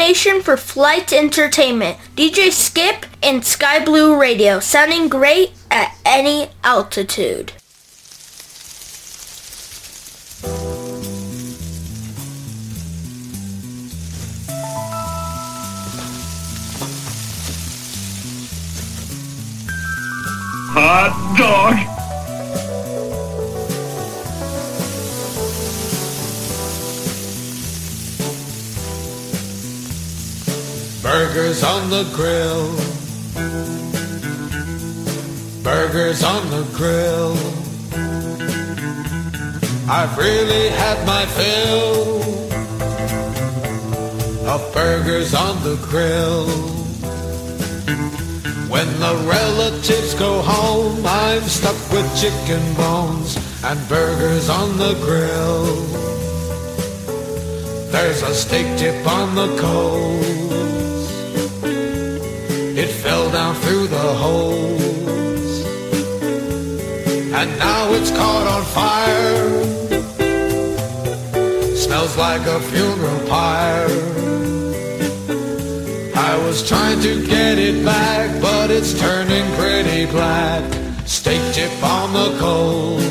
combination 0.00 0.40
for 0.40 0.56
flight 0.56 1.12
entertainment. 1.12 1.98
DJ 2.16 2.50
Skip 2.50 3.04
and 3.22 3.44
Sky 3.44 3.84
Blue 3.84 4.18
Radio, 4.18 4.58
sounding 4.58 5.10
great 5.10 5.52
at 5.70 5.94
any 6.06 6.48
altitude. 6.64 7.52
Grill. 32.14 32.68
Burgers 35.62 36.22
on 36.22 36.48
the 36.50 36.64
grill. 36.74 37.36
I've 39.88 40.16
really 40.16 40.68
had 40.70 41.06
my 41.06 41.26
fill 41.26 42.22
of 44.48 44.72
burgers 44.72 45.34
on 45.34 45.62
the 45.62 45.76
grill. 45.88 46.46
When 48.68 48.88
the 49.00 49.14
relatives 49.28 50.14
go 50.14 50.42
home, 50.42 51.04
I'm 51.04 51.42
stuck 51.42 51.78
with 51.92 52.08
chicken 52.20 52.62
bones 52.74 53.36
and 53.64 53.78
burgers 53.88 54.48
on 54.48 54.78
the 54.78 54.94
grill. 55.04 55.66
There's 57.90 58.22
a 58.22 58.34
steak 58.34 58.78
tip 58.78 59.06
on 59.06 59.34
the 59.34 59.56
coals. 59.60 60.39
Down 63.50 63.62
through 63.62 63.86
the 63.86 64.14
holes. 64.22 65.64
And 67.32 67.58
now 67.58 67.92
it's 67.92 68.10
caught 68.10 68.46
on 68.46 68.64
fire. 68.64 69.64
Smells 71.76 72.16
like 72.16 72.46
a 72.46 72.60
funeral 72.60 73.28
pyre. 73.28 73.88
I 76.16 76.36
was 76.46 76.66
trying 76.68 77.00
to 77.00 77.26
get 77.26 77.58
it 77.58 77.84
back, 77.84 78.40
but 78.40 78.70
it's 78.70 78.98
turning 78.98 79.46
pretty 79.54 80.06
black. 80.06 80.64
Steak 81.06 81.42
tip 81.54 81.82
on 81.82 82.12
the 82.12 82.38
coals. 82.38 83.02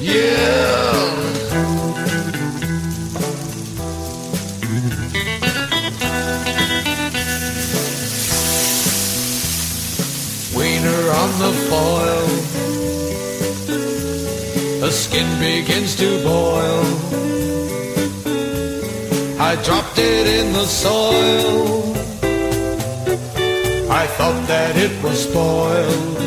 Yeah. 0.00 1.17
it 15.20 15.30
begins 15.40 15.96
to 15.96 16.08
boil. 16.22 16.84
I 19.50 19.52
dropped 19.66 19.98
it 19.98 20.26
in 20.38 20.52
the 20.52 20.66
soil. 20.66 21.94
I 23.90 24.04
thought 24.16 24.42
that 24.46 24.76
it 24.76 24.94
was 25.02 25.18
spoiled. 25.28 26.18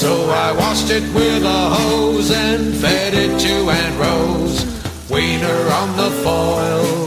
So 0.00 0.12
I 0.46 0.48
washed 0.62 0.90
it 0.90 1.06
with 1.14 1.44
a 1.44 1.62
hose 1.76 2.30
and 2.30 2.74
fed 2.74 3.14
it 3.14 3.32
to 3.44 3.54
Aunt 3.80 3.96
Rose. 4.04 4.58
Wiener 5.10 5.60
on 5.80 5.88
the 6.02 6.10
foil. 6.24 7.06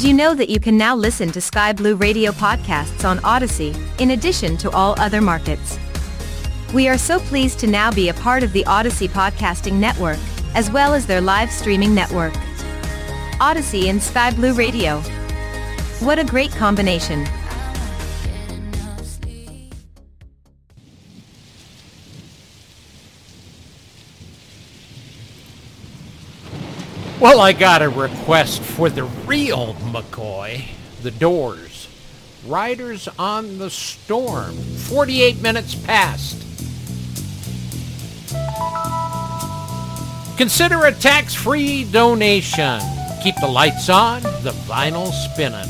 Did 0.00 0.08
you 0.08 0.14
know 0.14 0.34
that 0.34 0.48
you 0.48 0.58
can 0.58 0.78
now 0.78 0.96
listen 0.96 1.30
to 1.32 1.42
Sky 1.42 1.74
Blue 1.74 1.94
Radio 1.94 2.32
podcasts 2.32 3.04
on 3.04 3.22
Odyssey, 3.22 3.74
in 3.98 4.12
addition 4.12 4.56
to 4.56 4.70
all 4.70 4.98
other 4.98 5.20
markets? 5.20 5.78
We 6.72 6.88
are 6.88 6.96
so 6.96 7.20
pleased 7.20 7.58
to 7.58 7.66
now 7.66 7.92
be 7.92 8.08
a 8.08 8.14
part 8.14 8.42
of 8.42 8.54
the 8.54 8.64
Odyssey 8.64 9.08
Podcasting 9.08 9.74
Network, 9.74 10.16
as 10.54 10.70
well 10.70 10.94
as 10.94 11.04
their 11.04 11.20
live 11.20 11.50
streaming 11.50 11.94
network. 11.94 12.32
Odyssey 13.42 13.90
and 13.90 14.02
Sky 14.02 14.30
Blue 14.30 14.54
Radio. 14.54 15.00
What 15.98 16.18
a 16.18 16.24
great 16.24 16.52
combination. 16.52 17.26
Well, 27.20 27.38
I 27.38 27.52
got 27.52 27.82
a 27.82 27.88
request 27.90 28.62
for 28.62 28.88
the 28.88 29.04
real 29.04 29.74
McCoy, 29.74 30.64
the 31.02 31.10
Doors. 31.10 31.86
Riders 32.46 33.08
on 33.18 33.58
the 33.58 33.68
Storm, 33.68 34.54
48 34.54 35.42
minutes 35.42 35.74
past. 35.74 36.38
Consider 40.38 40.86
a 40.86 40.92
tax-free 40.92 41.84
donation. 41.92 42.80
Keep 43.22 43.34
the 43.42 43.48
lights 43.48 43.90
on, 43.90 44.22
the 44.22 44.54
vinyl 44.66 45.12
spinning. 45.12 45.69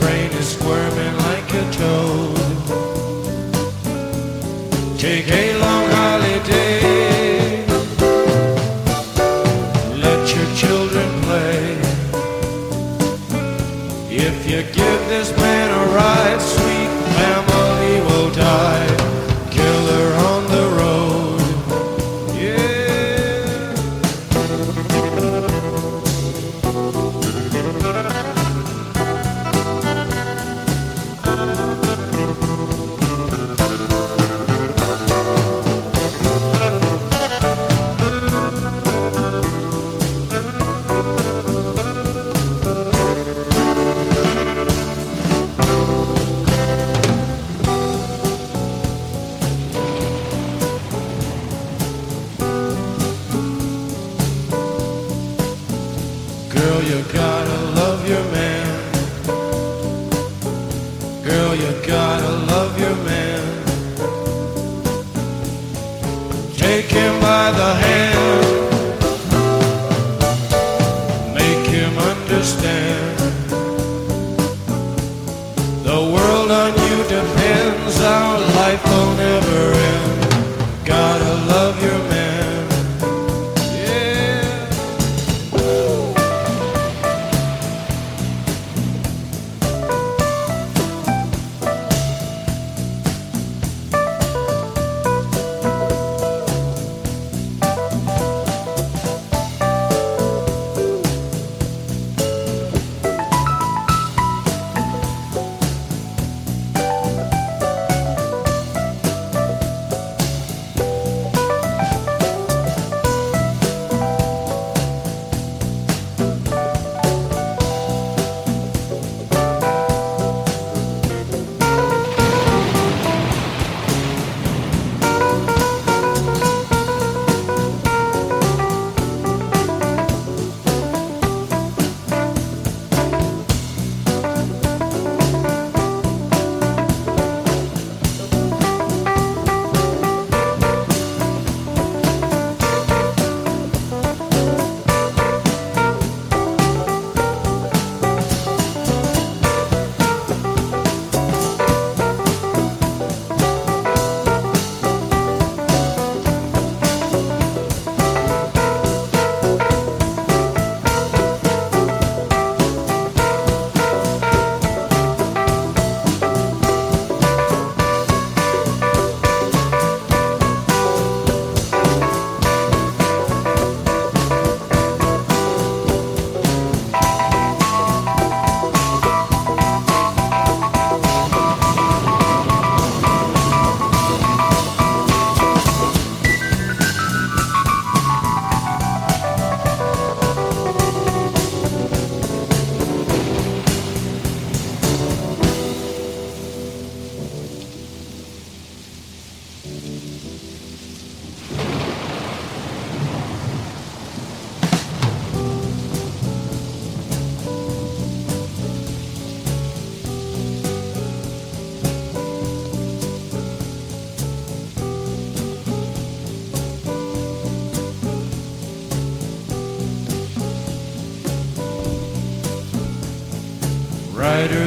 Brain 0.00 0.30
is 0.32 0.48
squirming 0.56 1.16
like 1.28 1.52
a 1.54 1.64
toad. 1.72 2.36
Take 4.98 5.28
a 5.28 5.58
long 5.58 5.90
holiday. 5.90 6.99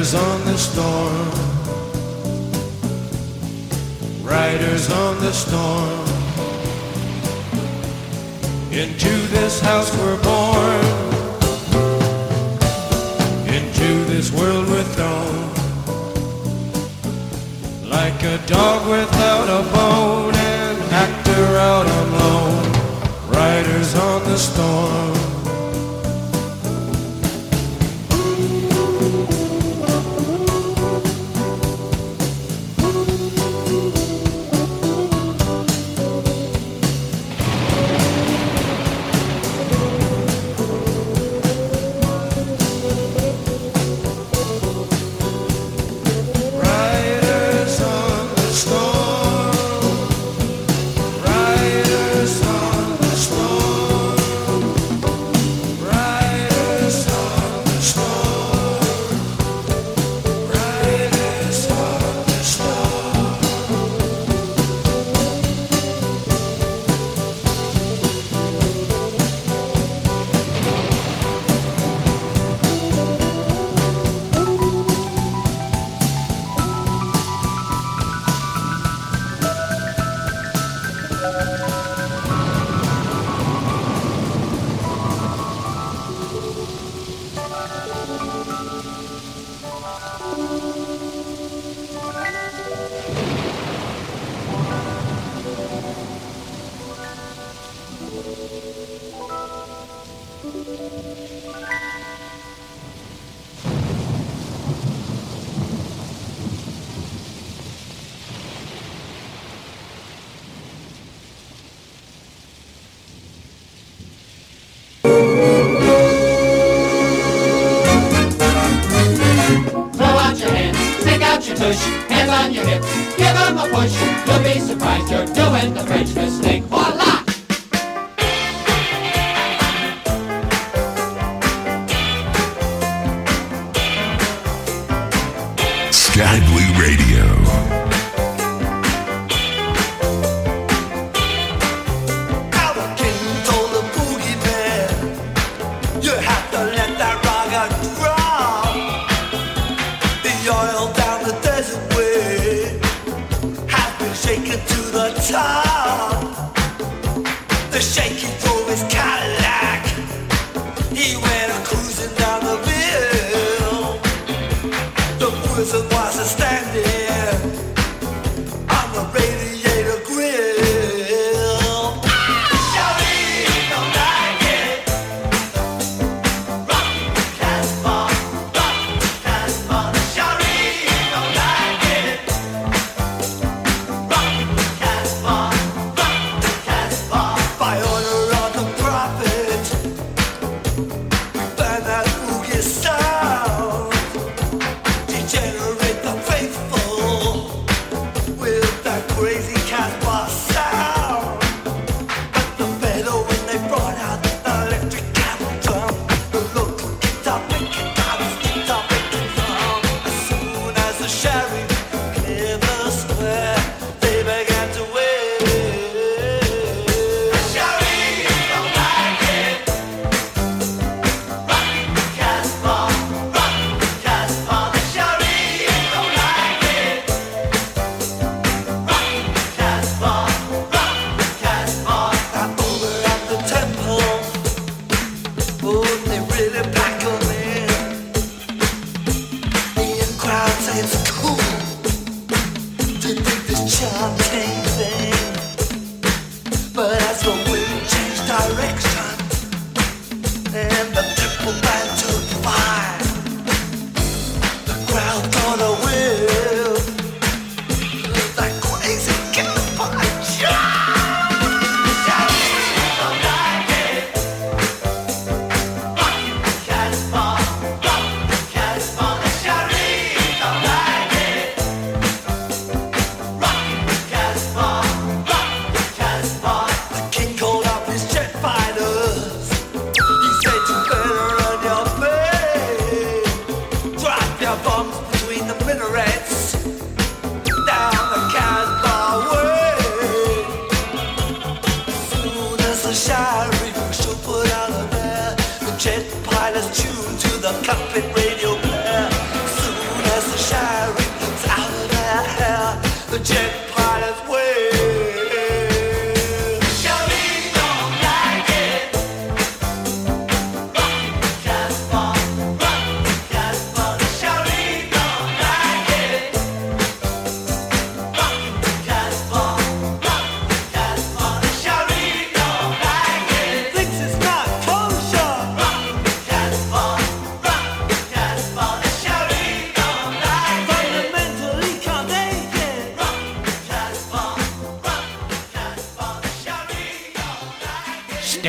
Riders 0.04 0.22
on 0.22 0.44
the 0.44 0.58
storm. 0.58 1.30
Riders 4.22 4.90
on 4.90 5.18
the 5.20 5.32
storm. 5.32 6.06
Into 8.70 9.16
this 9.28 9.60
house 9.60 9.90
we're 9.96 10.22
born. 10.22 10.84
Into 13.48 14.04
this 14.12 14.30
world 14.30 14.68
we're 14.68 14.84
thrown. 14.92 15.48
Like 17.88 18.22
a 18.24 18.36
dog 18.46 18.86
without 18.86 19.48
a 19.48 19.62
bone, 19.72 20.34
and 20.34 20.82
actor 20.92 21.56
out 21.56 21.86
on 21.86 22.12
loan. 22.12 22.62
Riders 23.30 23.94
on 23.94 24.22
the 24.24 24.36
storm. 24.36 25.23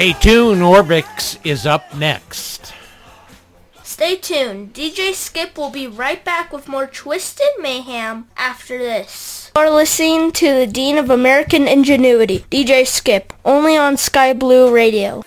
Stay 0.05 0.13
tuned, 0.13 0.61
Orbx 0.61 1.39
is 1.43 1.65
up 1.65 1.95
next. 1.95 2.75
Stay 3.81 4.15
tuned. 4.15 4.71
DJ 4.71 5.15
Skip 5.15 5.57
will 5.57 5.71
be 5.71 5.87
right 5.87 6.23
back 6.23 6.53
with 6.53 6.67
more 6.67 6.85
Twisted 6.85 7.47
Mayhem 7.59 8.27
after 8.37 8.77
this. 8.77 9.49
You 9.55 9.63
are 9.63 9.71
listening 9.71 10.31
to 10.33 10.53
the 10.53 10.67
Dean 10.67 10.99
of 10.99 11.09
American 11.09 11.67
Ingenuity, 11.67 12.45
DJ 12.51 12.85
Skip, 12.85 13.33
only 13.43 13.75
on 13.75 13.97
Sky 13.97 14.31
Blue 14.33 14.71
Radio. 14.71 15.23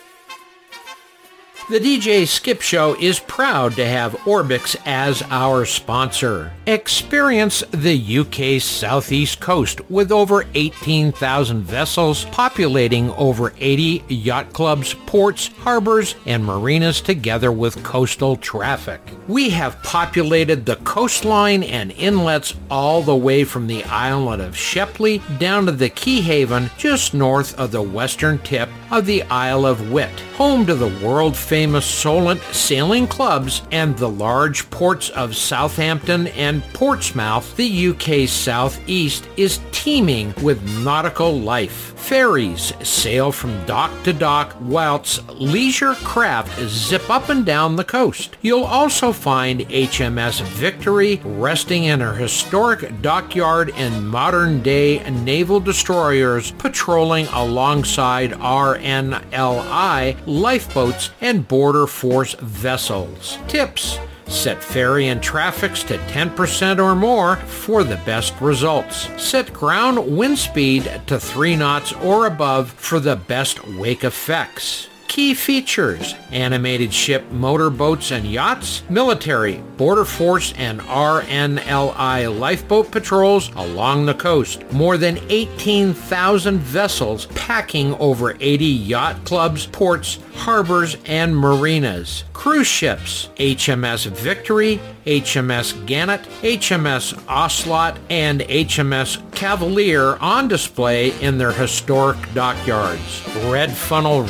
DJ 1.77 2.27
Skip 2.27 2.63
Show 2.63 2.97
is 2.99 3.21
proud 3.21 3.77
to 3.77 3.85
have 3.85 4.15
Orbx 4.25 4.75
as 4.87 5.23
our 5.29 5.67
sponsor. 5.67 6.51
Experience 6.67 7.63
the 7.73 8.19
UK's 8.21 8.65
southeast 8.65 9.39
coast 9.41 9.83
with 9.91 10.11
over 10.11 10.47
18,000 10.55 11.63
vessels 11.63 12.25
populating 12.27 13.11
over 13.11 13.53
80 13.59 14.03
yacht 14.09 14.55
clubs, 14.55 14.95
ports, 15.05 15.49
harbors, 15.59 16.15
and 16.25 16.43
marinas 16.43 17.03
together 17.03 17.53
with 17.53 17.83
coastal 17.85 18.37
traffic. 18.37 19.03
We 19.29 19.51
have 19.51 19.83
populated 19.83 20.65
the 20.65 20.77
coastline 20.77 21.63
and 21.63 21.93
inlets 21.93 22.55
all 22.71 23.03
the 23.03 23.15
way 23.15 23.45
from 23.45 23.67
the 23.67 23.85
island 23.85 24.41
of 24.41 24.57
Sheppey 24.57 25.21
down 25.39 25.67
to 25.67 25.73
the 25.73 25.91
Keyhaven 25.91 26.75
just 26.79 27.13
north 27.13 27.59
of 27.59 27.73
the 27.73 27.83
western 27.83 28.39
tip 28.39 28.71
of 28.91 29.05
the 29.05 29.23
Isle 29.25 29.67
of 29.67 29.91
Wight, 29.91 30.23
home 30.39 30.65
to 30.65 30.77
the 30.77 31.05
world-famous 31.05 31.85
Solent 31.85 32.41
sailing 32.53 33.09
clubs 33.09 33.63
and 33.73 33.99
the 33.99 34.09
large 34.09 34.71
ports 34.71 35.11
of 35.11 35.35
Southampton 35.35 36.29
and 36.29 36.63
Portsmouth. 36.73 37.57
The 37.57 37.89
UK's 37.89 38.31
southeast 38.31 39.29
is 39.37 39.59
teeming 39.73 40.33
with 40.41 40.63
nautical 40.85 41.37
life. 41.37 41.93
Ferries 41.99 42.73
sail 42.87 43.33
from 43.33 43.67
dock 43.67 43.91
to 44.05 44.13
dock 44.13 44.55
whilst 44.61 45.29
leisure 45.29 45.95
craft 45.95 46.57
zip 46.69 47.11
up 47.11 47.31
and 47.31 47.45
down 47.45 47.75
the 47.75 47.83
coast. 47.83 48.37
You'll 48.41 48.63
also 48.63 49.13
find 49.13 49.63
HMS 49.63 50.41
Victory 50.43 51.21
resting 51.25 51.85
in 51.85 51.99
her 51.99 52.15
historic 52.15 53.03
dockyard 53.03 53.73
and 53.75 54.09
modern-day 54.09 55.11
naval 55.11 55.59
destroyers 55.59 56.53
patrolling 56.53 57.27
alongside 57.33 58.31
RNLI 58.31 60.17
lifeboats 60.29 61.11
and 61.21 61.49
border 61.49 61.87
force 61.87 62.35
vessels. 62.35 63.39
Tips 63.49 63.99
Set 64.29 64.63
ferry 64.63 65.09
and 65.09 65.23
traffics 65.23 65.83
to 65.85 65.97
10% 65.97 66.85
or 66.85 66.95
more 66.95 67.37
for 67.37 67.83
the 67.83 67.97
best 68.05 68.39
results. 68.43 69.09
Set 69.21 69.51
ground 69.55 70.17
wind 70.17 70.39
speed 70.39 71.01
to 71.07 71.19
3 71.19 71.57
knots 71.57 71.95
or 71.95 72.27
above 72.27 72.71
for 72.71 73.01
the 73.01 73.17
best 73.17 73.67
wake 73.67 74.05
effects. 74.05 74.89
Key 75.09 75.33
features, 75.33 76.15
animated 76.31 76.93
ship 76.93 77.29
motorboats 77.31 78.13
and 78.13 78.27
yachts, 78.27 78.83
military, 78.91 79.57
border 79.79 80.05
force 80.05 80.53
and 80.57 80.81
RNLI 80.81 82.39
lifeboat 82.39 82.91
patrols 82.91 83.51
along 83.57 84.05
the 84.05 84.15
coast, 84.15 84.71
more 84.71 84.99
than 84.99 85.19
18,000 85.31 86.59
vessels 86.59 87.27
packing 87.35 87.95
over 87.95 88.37
80 88.39 88.65
yacht 88.67 89.25
clubs, 89.25 89.67
ports, 89.67 90.19
harbors, 90.35 90.99
and 91.07 91.35
marinas, 91.35 92.25
cruise 92.35 92.67
ships, 92.67 93.31
HMS 93.37 94.07
Victory, 94.09 94.79
HMS 95.07 95.87
Gannet, 95.87 96.21
HMS 96.43 97.21
Ocelot, 97.27 97.99
and 98.11 98.43
HMS 98.43 99.19
Cavalier 99.33 100.17
on 100.21 100.49
display 100.49 101.19
in 101.21 101.39
their 101.39 101.53
historic 101.53 102.19
dockyards. 102.35 103.27
Red 103.47 103.73
Funnel 103.73 104.23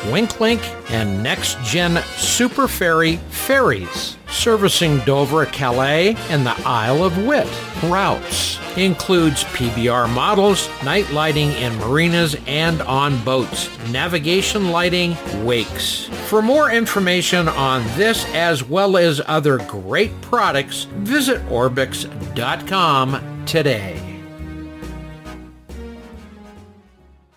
Redjet, 0.00 0.10
Wightlink, 0.10 0.90
and 0.90 1.22
Next 1.22 1.58
Gen 1.64 2.02
Super 2.16 2.68
Ferry 2.68 3.16
ferries 3.30 4.16
servicing 4.30 4.98
Dover, 5.00 5.46
Calais, 5.46 6.14
and 6.28 6.46
the 6.46 6.54
Isle 6.64 7.04
of 7.04 7.26
Wight. 7.26 7.48
Routes 7.84 8.58
includes 8.76 9.44
PBR 9.44 10.12
models, 10.12 10.68
night 10.84 11.10
lighting 11.10 11.50
in 11.52 11.76
marinas 11.78 12.36
and 12.46 12.80
on 12.82 13.22
boats, 13.24 13.68
navigation 13.90 14.70
lighting, 14.70 15.16
wakes. 15.44 16.04
For 16.28 16.40
more 16.40 16.70
information 16.70 17.48
on 17.48 17.82
this 17.96 18.24
as 18.32 18.62
well 18.62 18.96
as 18.96 19.20
other 19.26 19.58
great 19.58 20.18
products, 20.20 20.84
visit 20.84 21.40
Orbx.com 21.48 23.44
today. 23.46 24.09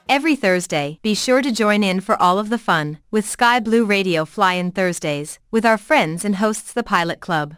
Every 0.09 0.35
Thursday, 0.35 0.99
be 1.01 1.15
sure 1.15 1.41
to 1.41 1.51
join 1.51 1.83
in 1.83 2.01
for 2.01 2.21
all 2.21 2.37
of 2.37 2.49
the 2.49 2.57
fun 2.57 2.97
with 3.09 3.25
Sky 3.27 3.59
Blue 3.59 3.85
Radio 3.85 4.25
Fly-In 4.25 4.71
Thursdays 4.71 5.39
with 5.49 5.65
our 5.65 5.77
friends 5.77 6.25
and 6.25 6.35
hosts 6.35 6.73
the 6.73 6.83
Pilot 6.83 7.21
Club. 7.21 7.55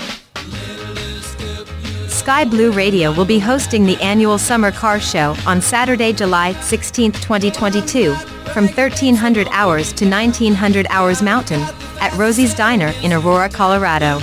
Sky 2.21 2.45
Blue 2.45 2.71
Radio 2.71 3.11
will 3.11 3.25
be 3.25 3.39
hosting 3.39 3.83
the 3.83 3.99
annual 3.99 4.37
Summer 4.37 4.71
Car 4.71 4.99
Show 4.99 5.35
on 5.47 5.59
Saturday, 5.59 6.13
July 6.13 6.53
16, 6.53 7.13
2022, 7.13 8.13
from 8.53 8.67
1300 8.67 9.47
hours 9.49 9.91
to 9.93 10.07
1900 10.07 10.85
hours 10.91 11.23
Mountain, 11.23 11.61
at 11.99 12.13
Rosie's 12.15 12.53
Diner 12.53 12.93
in 13.01 13.11
Aurora, 13.11 13.49
Colorado. 13.49 14.19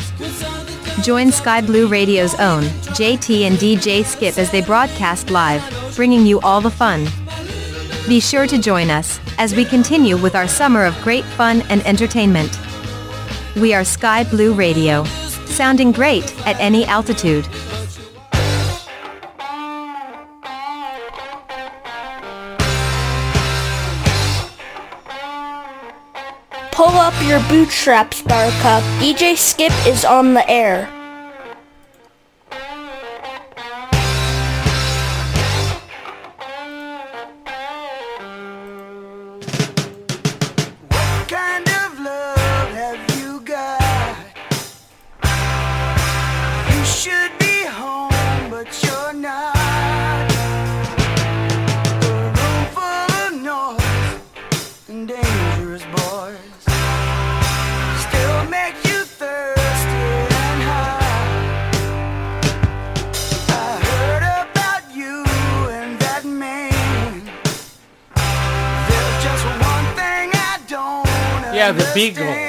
Join 1.03 1.32
Sky 1.32 1.61
Blue 1.61 1.88
Radio's 1.88 2.36
own, 2.36 2.62
JT 2.94 3.49
and 3.49 3.57
DJ 3.57 4.05
Skip 4.05 4.38
as 4.38 4.53
they 4.53 4.61
broadcast 4.62 5.30
live, 5.30 5.61
bringing 5.96 6.24
you 6.24 6.38
all 6.42 6.61
the 6.61 6.70
fun. 6.70 7.05
Be 8.07 8.20
sure 8.20 8.46
to 8.46 8.59
join 8.59 8.90
us, 8.90 9.18
as 9.38 9.57
we 9.57 9.64
continue 9.64 10.16
with 10.16 10.36
our 10.36 10.46
summer 10.46 10.84
of 10.84 10.94
great 11.03 11.24
fun 11.24 11.62
and 11.62 11.84
entertainment. 11.84 12.61
We 13.57 13.74
are 13.74 13.82
Sky 13.82 14.22
Blue 14.22 14.55
Radio. 14.55 15.03
Sounding 15.46 15.90
great 15.90 16.32
at 16.46 16.55
any 16.61 16.84
altitude. 16.84 17.49
Your 27.27 27.41
bootstraps, 27.49 28.23
Buttercup. 28.23 28.83
DJ 29.01 29.37
Skip 29.37 29.73
is 29.87 30.05
on 30.05 30.35
the 30.35 30.49
air. 30.51 30.97
Beagle. 71.99 72.47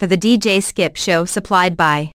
for 0.00 0.06
the 0.06 0.16
DJ 0.16 0.62
Skip 0.62 0.96
Show 0.96 1.26
supplied 1.26 1.76
by. 1.76 2.10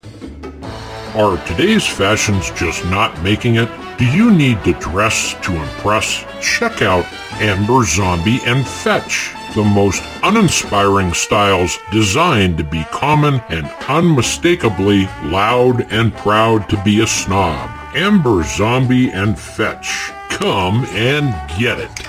Are 1.14 1.37
today's 1.47 1.87
fashions 1.87 2.51
just 2.53 2.82
not 2.87 3.22
making 3.22 3.57
it? 3.57 3.68
Do 3.99 4.07
you 4.07 4.32
need 4.32 4.64
to 4.64 4.72
dress 4.72 5.35
to 5.43 5.53
impress? 5.53 6.24
Check 6.41 6.80
out 6.80 7.05
Abercrombie 7.35 8.41
and 8.47 8.66
Fitch, 8.66 9.30
the 9.55 9.62
most 9.62 10.03
uninspiring 10.22 11.12
styles 11.12 11.78
designed 11.93 12.57
to 12.57 12.64
be 12.64 12.85
common 12.85 13.35
and 13.51 13.66
unmistakably 13.87 15.05
loud 15.24 15.87
and 15.93 16.14
proud 16.14 16.70
to 16.70 16.82
be 16.85 17.03
a 17.03 17.07
snob. 17.07 17.70
Amber 17.95 18.43
Zombie 18.45 19.11
and 19.11 19.39
Fetch. 19.39 20.11
Come 20.30 20.87
and 20.87 21.32
get 21.61 21.78
it. 21.78 22.03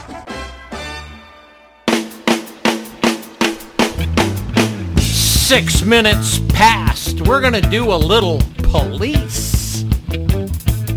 six 5.46 5.84
minutes 5.84 6.40
past, 6.50 7.22
we're 7.28 7.40
going 7.40 7.54
to 7.54 7.62
do 7.62 7.94
a 7.94 7.96
little 7.96 8.42
police 8.64 9.84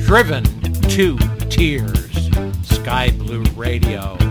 driven 0.06 0.42
to 0.88 1.18
tears. 1.50 2.30
Sky 2.62 3.10
Blue 3.10 3.42
Radio. 3.56 4.27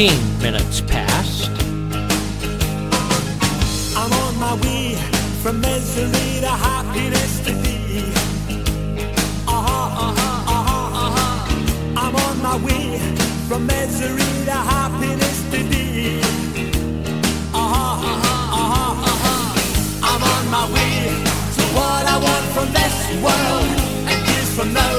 15 0.00 0.40
minutes 0.40 0.80
past. 0.80 1.50
I'm 3.94 4.10
on 4.24 4.34
my 4.38 4.54
way 4.64 4.94
from 5.42 5.60
misery 5.60 6.40
to 6.40 6.48
happiness 6.48 7.40
to 7.44 7.52
be. 7.60 8.10
Uh-huh, 9.46 10.06
uh-huh, 10.06 10.54
uh-huh, 10.56 11.04
uh-huh. 11.04 12.00
I'm 12.00 12.16
on 12.16 12.36
my 12.40 12.56
way 12.64 12.98
from 13.46 13.66
misery 13.66 14.32
to 14.46 14.58
happiness 14.72 15.38
to 15.52 15.58
be. 15.68 16.22
Uh-huh, 17.52 18.00
uh-huh, 18.10 18.58
uh-huh, 18.62 19.10
uh-huh. 19.12 20.08
I'm 20.08 20.22
on 20.34 20.44
my 20.56 20.64
way 20.76 20.96
to 21.56 21.62
what 21.76 22.06
I 22.06 22.16
want 22.26 22.46
from 22.56 22.72
this 22.72 22.96
world. 23.20 23.68
And 24.08 24.18
years 24.30 24.50
from 24.56 24.72
now, 24.72 24.96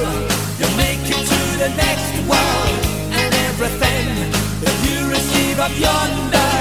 you'll 0.59 0.77
make 0.77 1.01
it 1.09 1.25
to 1.31 1.41
the 1.57 1.69
next 1.75 2.29
world 2.29 2.70
up 5.61 5.79
yonder 5.79 6.51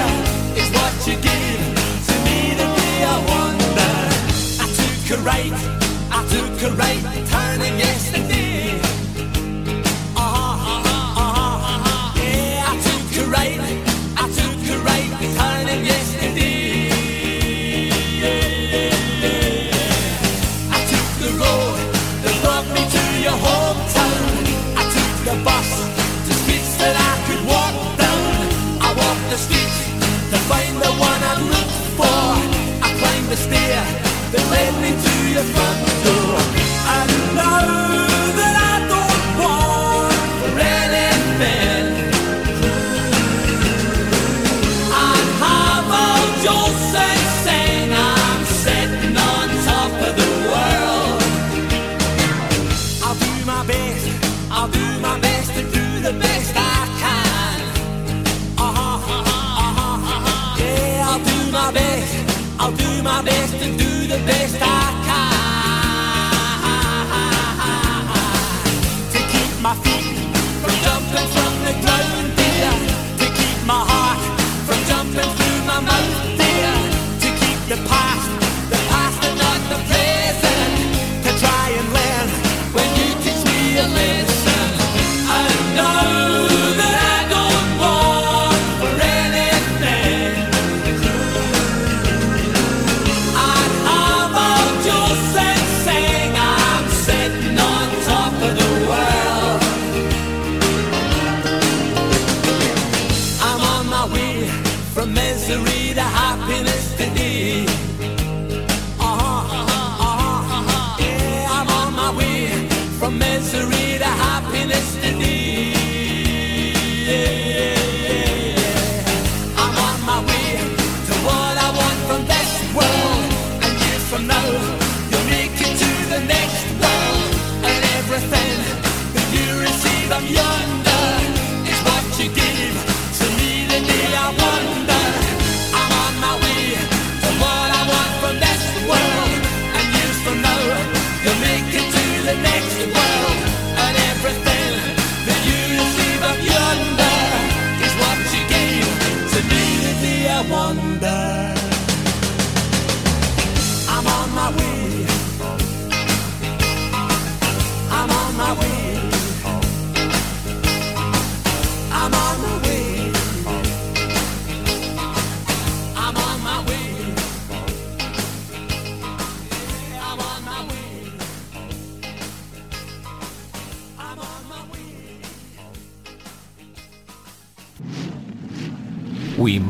is 0.55 0.69
what 0.77 0.93
you 1.07 1.15
give 1.15 1.61
to 2.07 2.15
me 2.25 2.53
the 2.53 2.67
day 2.77 3.03
I 3.03 3.17
wonder. 3.33 3.93
I 4.61 4.67
took 4.77 5.17
a 5.17 5.21
right, 5.23 5.57
I 6.11 6.21
took 6.29 6.71
a 6.71 6.75
right 6.75 7.03
turning 7.27 7.79
yesterday. 7.79 8.30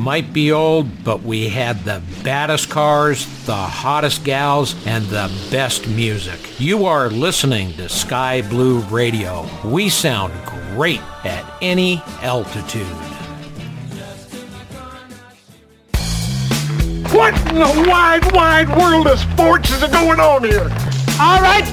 might 0.02 0.34
be 0.34 0.52
old, 0.52 1.04
but 1.04 1.22
we 1.22 1.48
had 1.48 1.78
the 1.86 2.02
baddest 2.24 2.72
cars, 2.72 3.28
the 3.46 3.54
hottest 3.54 4.24
gals, 4.24 4.76
and 4.88 5.06
the 5.06 5.32
best 5.52 5.88
music. 5.88 6.60
You 6.60 6.86
are 6.86 7.10
listening 7.10 7.74
to 7.74 7.88
Sky 7.88 8.42
Blue 8.42 8.80
Radio. 8.82 9.48
We 9.64 9.90
sound 9.90 10.34
great 10.74 11.02
at 11.24 11.46
any 11.62 12.02
altitude. 12.24 12.88
What 17.14 17.38
in 17.50 17.56
the 17.56 17.86
wide, 17.88 18.32
wide 18.34 18.70
world 18.76 19.06
of 19.06 19.20
sports 19.20 19.70
is 19.70 19.84
going 19.92 20.20
on 20.20 20.44
here? 20.44 20.72
All 21.20 21.42
right, 21.42 21.64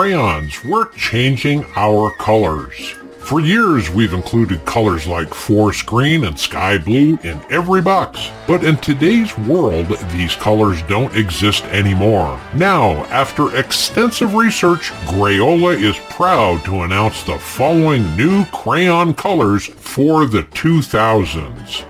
crayons, 0.00 0.64
we're 0.64 0.90
changing 0.92 1.62
our 1.76 2.10
colors. 2.12 2.94
For 3.18 3.38
years, 3.38 3.90
we've 3.90 4.14
included 4.14 4.64
colors 4.64 5.06
like 5.06 5.34
forest 5.34 5.84
green 5.84 6.24
and 6.24 6.38
sky 6.38 6.78
blue 6.78 7.18
in 7.22 7.38
every 7.50 7.82
box. 7.82 8.30
But 8.46 8.64
in 8.64 8.78
today's 8.78 9.36
world, 9.36 9.88
these 10.12 10.34
colors 10.36 10.80
don't 10.84 11.14
exist 11.14 11.64
anymore. 11.64 12.40
Now, 12.54 13.04
after 13.10 13.54
extensive 13.54 14.32
research, 14.32 14.90
Crayola 15.04 15.78
is 15.78 15.98
proud 16.08 16.64
to 16.64 16.80
announce 16.80 17.22
the 17.22 17.38
following 17.38 18.16
new 18.16 18.46
crayon 18.46 19.12
colors 19.12 19.66
for 19.66 20.24
the 20.24 20.44
2000s 20.44 21.84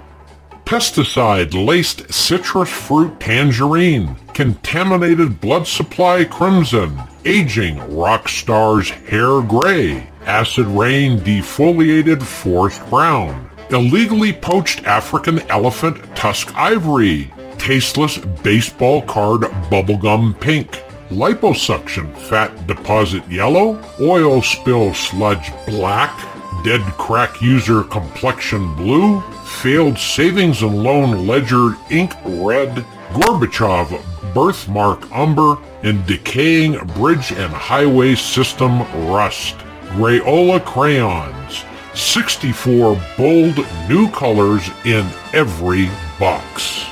pesticide-laced 0.64 2.12
citrus 2.12 2.70
fruit 2.70 3.18
tangerine, 3.18 4.14
contaminated 4.34 5.40
blood 5.40 5.66
supply 5.66 6.22
crimson, 6.24 6.96
aging 7.24 7.78
rock 7.96 8.28
star's 8.28 8.90
hair 8.90 9.40
gray, 9.42 10.06
acid 10.26 10.66
rain 10.66 11.18
defoliated 11.20 12.22
forest 12.22 12.80
brown, 12.88 13.50
illegally 13.70 14.32
poached 14.32 14.84
African 14.84 15.40
elephant 15.50 15.98
tusk 16.16 16.54
ivory, 16.56 17.32
tasteless 17.58 18.18
baseball 18.42 19.02
card 19.02 19.42
bubblegum 19.70 20.38
pink, 20.40 20.82
liposuction 21.10 22.16
fat 22.16 22.66
deposit 22.66 23.26
yellow, 23.28 23.80
oil 24.00 24.42
spill 24.42 24.94
sludge 24.94 25.52
black, 25.66 26.16
dead 26.64 26.80
crack 26.98 27.40
user 27.42 27.82
complexion 27.82 28.74
blue, 28.76 29.20
failed 29.60 29.98
savings 29.98 30.62
and 30.62 30.82
loan 30.82 31.26
ledger 31.26 31.76
ink 31.90 32.14
red, 32.24 32.84
Gorbachev 33.12 34.00
birthmark 34.32 35.10
umber, 35.12 35.56
and 35.82 36.04
decaying 36.06 36.78
bridge 36.94 37.32
and 37.32 37.52
highway 37.52 38.14
system 38.14 38.80
rust. 39.10 39.56
Crayola 39.90 40.64
crayons. 40.64 41.64
64 41.94 43.00
bold 43.16 43.66
new 43.88 44.08
colors 44.10 44.68
in 44.84 45.06
every 45.32 45.88
box. 46.18 46.84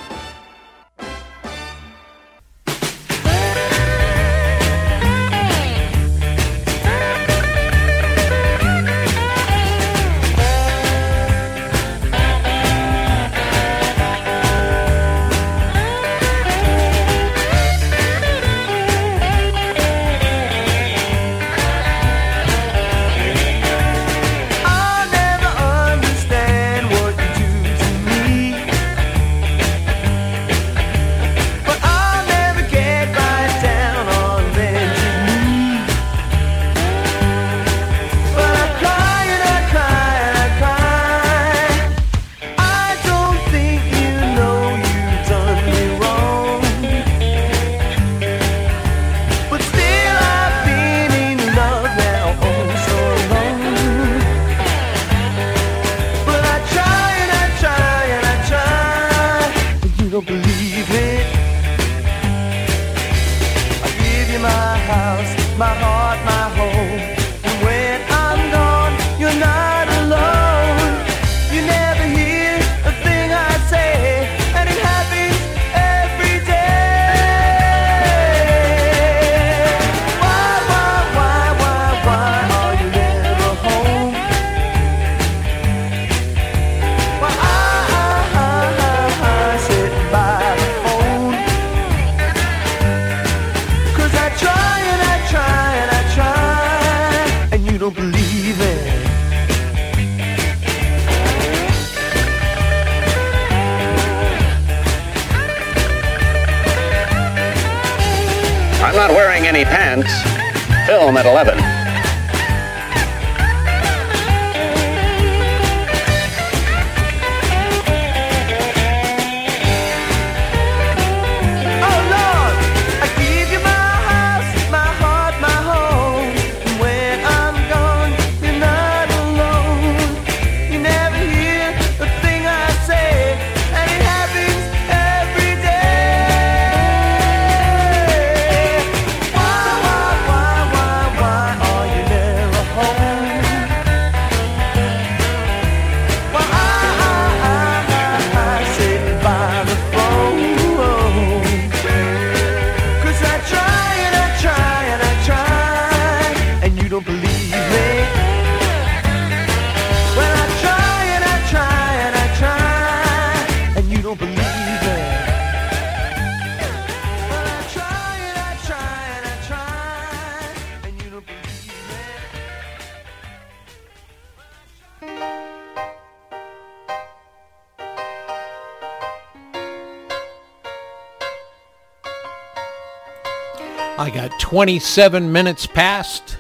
27 184.59 185.31
minutes 185.31 185.69
past. 185.69 186.37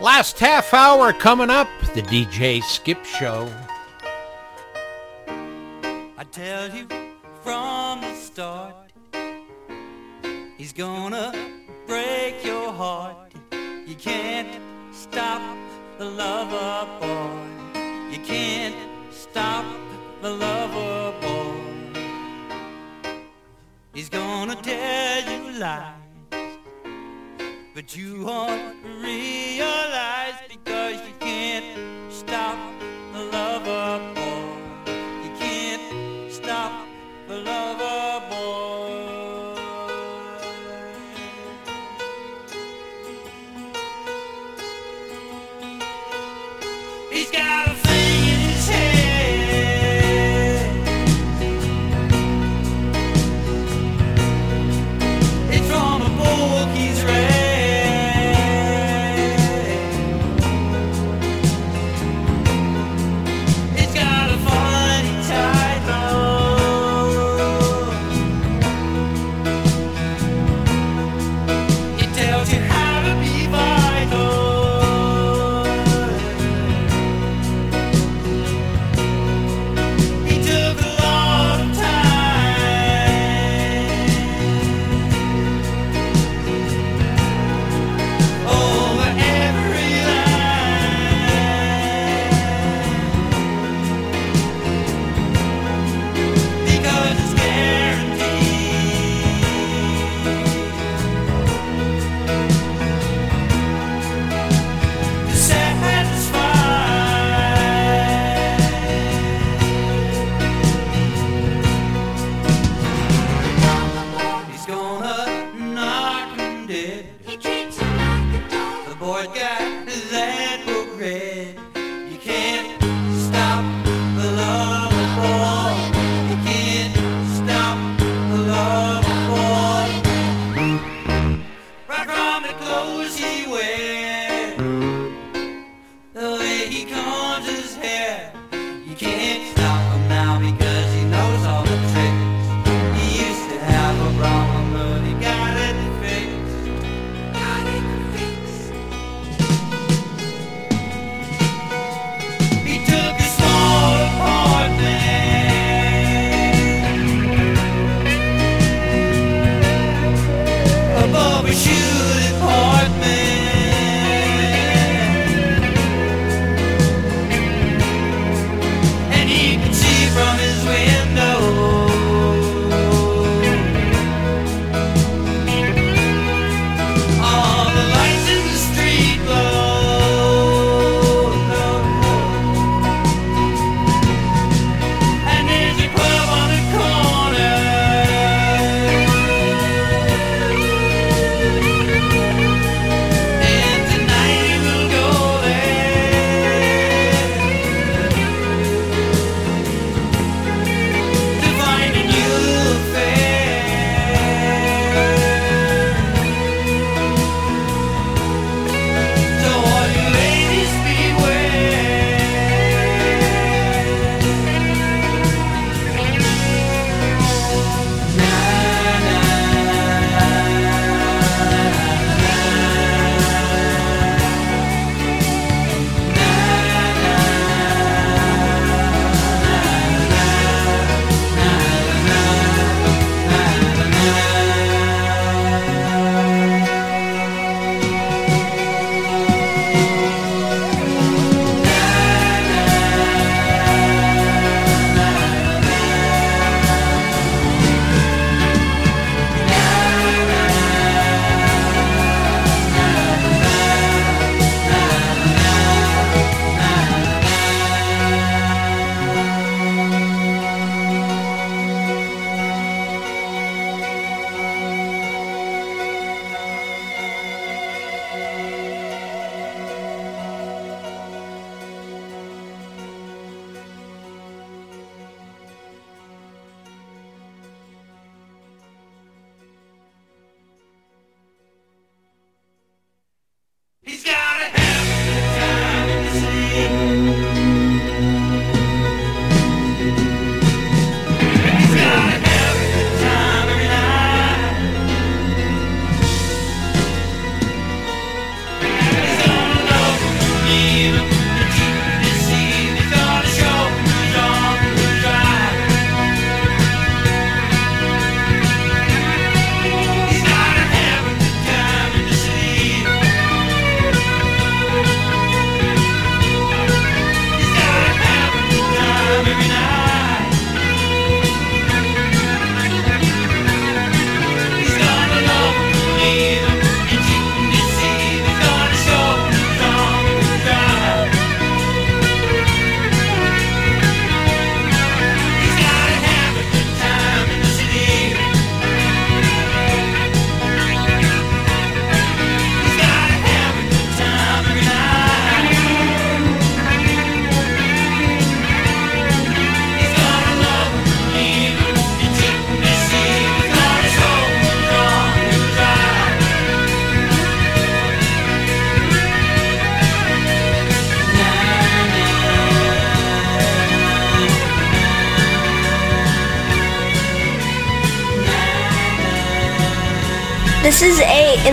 Last 0.00 0.40
half 0.40 0.74
hour 0.74 1.12
coming 1.12 1.48
up, 1.48 1.68
the 1.94 2.02
DJ 2.02 2.60
Skip 2.60 3.04
Show. 3.04 3.48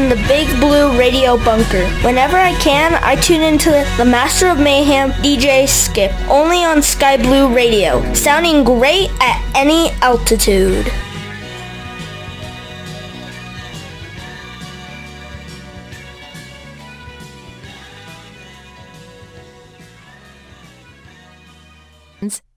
the 0.09 0.15
Big 0.27 0.49
Blue 0.59 0.97
Radio 0.97 1.37
Bunker. 1.37 1.87
Whenever 2.03 2.35
I 2.35 2.53
can, 2.55 2.95
I 3.03 3.15
tune 3.15 3.41
into 3.41 3.69
the 3.97 4.05
Master 4.05 4.47
of 4.47 4.59
Mayhem 4.59 5.11
DJ 5.23 5.67
Skip, 5.67 6.11
only 6.29 6.63
on 6.63 6.81
Sky 6.81 7.15
Blue 7.17 7.53
Radio, 7.53 8.01
sounding 8.13 8.63
great 8.63 9.09
at 9.21 9.39
any 9.55 9.91
altitude. 10.01 10.91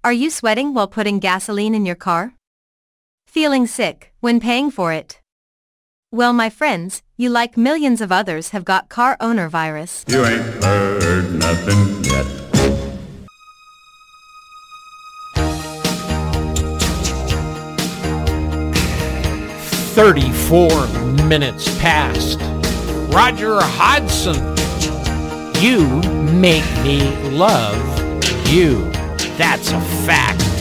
Are 0.04 0.12
you 0.12 0.30
sweating 0.30 0.74
while 0.74 0.88
putting 0.88 1.20
gasoline 1.20 1.76
in 1.76 1.86
your 1.86 1.94
car? 1.94 2.34
Feeling 3.28 3.68
sick 3.68 4.12
when 4.18 4.40
paying 4.40 4.68
for 4.72 4.92
it? 4.92 5.21
Well, 6.14 6.34
my 6.34 6.50
friends, 6.50 7.00
you 7.16 7.30
like 7.30 7.56
millions 7.56 8.02
of 8.02 8.12
others 8.12 8.50
have 8.50 8.66
got 8.66 8.90
car 8.90 9.16
owner 9.18 9.48
virus. 9.48 10.04
You 10.08 10.22
ain't 10.26 10.42
heard 10.62 11.32
nothing 11.32 12.04
yet. 12.04 12.26
Thirty-four 19.94 20.86
minutes 21.26 21.74
past. 21.80 22.38
Roger 23.10 23.56
Hodgson, 23.62 24.36
you 25.62 25.86
make 26.30 26.70
me 26.84 27.00
love 27.30 27.80
you. 28.50 28.90
That's 29.38 29.72
a 29.72 29.80
fact. 30.04 30.51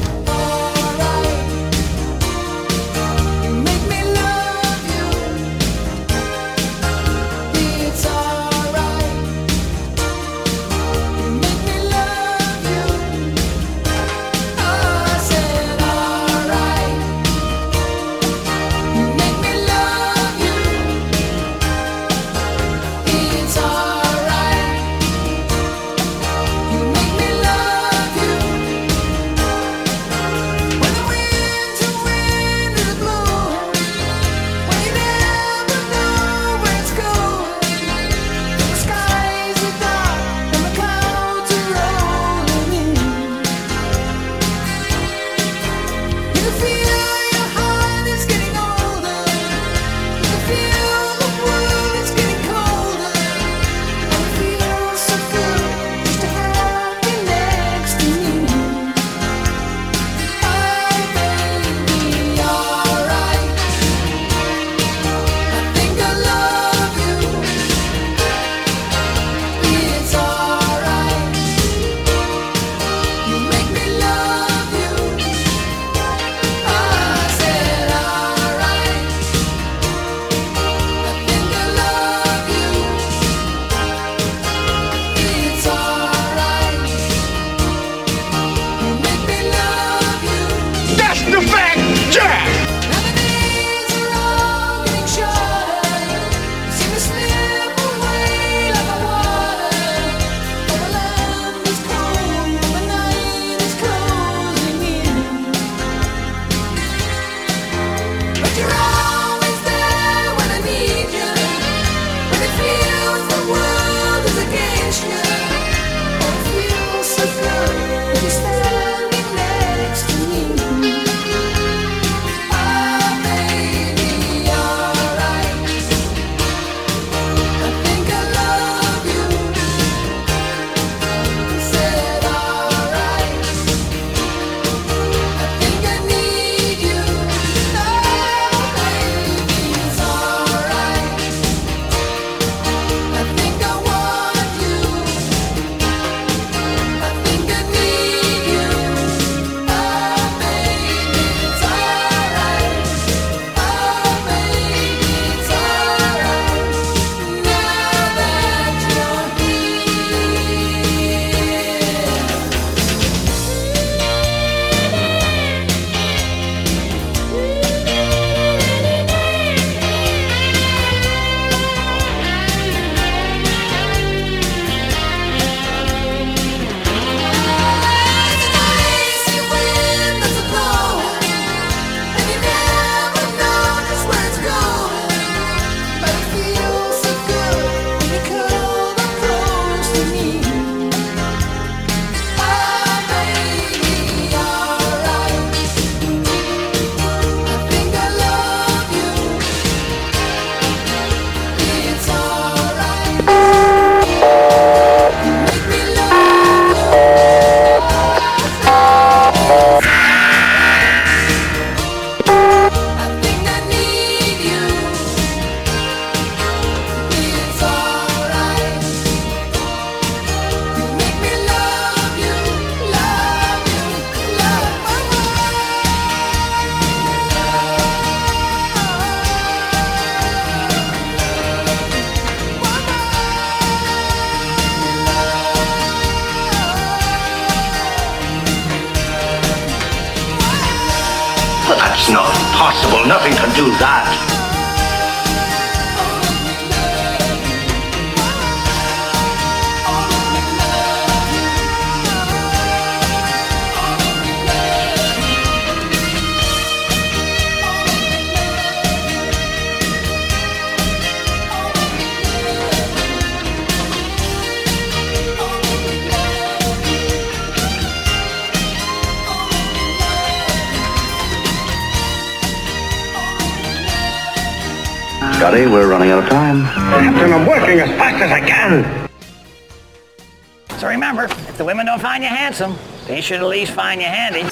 don't 281.92 282.00
find 282.00 282.24
you 282.24 282.30
handsome, 282.30 282.78
they 283.06 283.20
should 283.20 283.42
at 283.42 283.48
least 283.48 283.74
find 283.74 284.00
you 284.00 284.08
handy. 284.08 284.44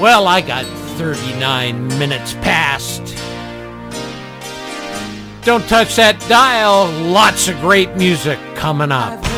Well, 0.00 0.26
I 0.26 0.40
got 0.40 0.64
39 0.98 1.86
minutes 1.96 2.32
past. 2.34 3.02
Don't 5.44 5.62
touch 5.68 5.94
that 5.94 6.18
dial. 6.28 6.90
Lots 7.12 7.46
of 7.46 7.60
great 7.60 7.94
music 7.94 8.40
coming 8.56 8.90
up. 8.90 9.31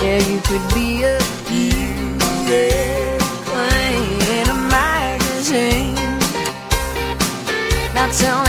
Yeah, 0.00 0.18
you 0.18 0.40
could 0.42 0.74
be 0.74 1.02
a 1.02 1.18
music 1.50 3.20
plane 3.46 4.22
in 4.38 4.48
a 4.48 4.54
magazine. 4.70 5.94
Now 7.94 8.08
tell 8.12 8.42
me. 8.42 8.47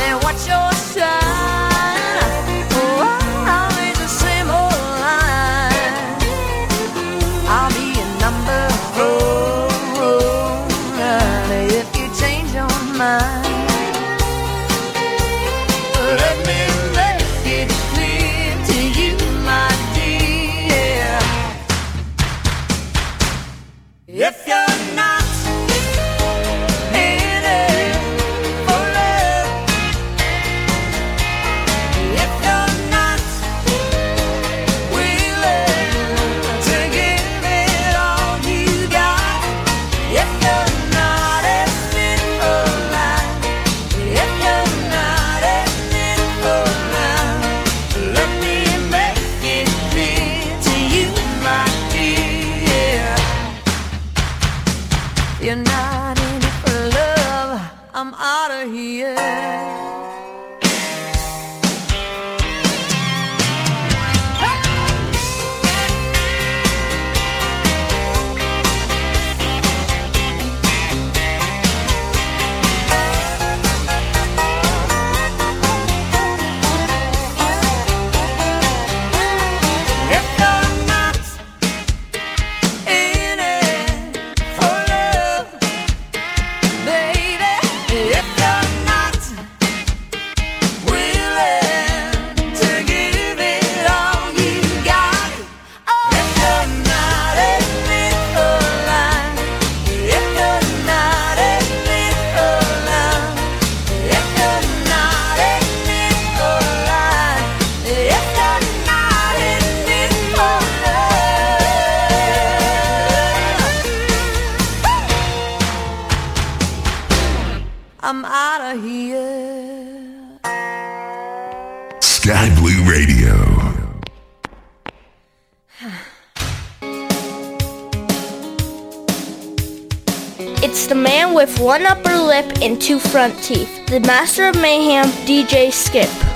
two 132.89 132.97
front 132.97 133.37
teeth. 133.43 133.85
The 133.85 133.99
master 133.99 134.47
of 134.47 134.59
mayhem, 134.59 135.05
DJ 135.27 135.71
Skip. 135.71 136.28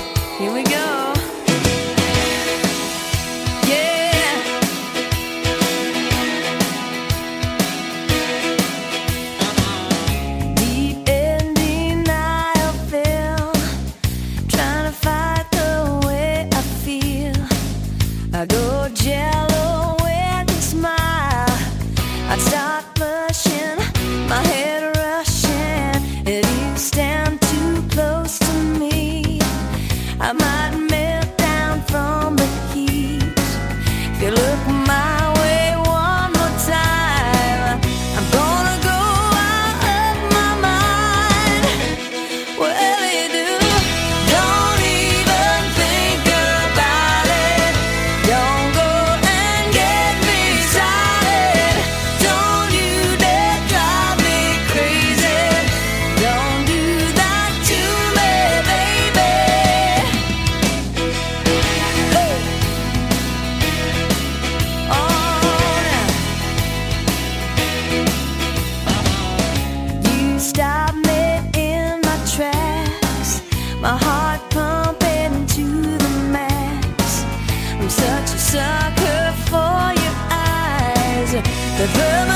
that 81.87 82.32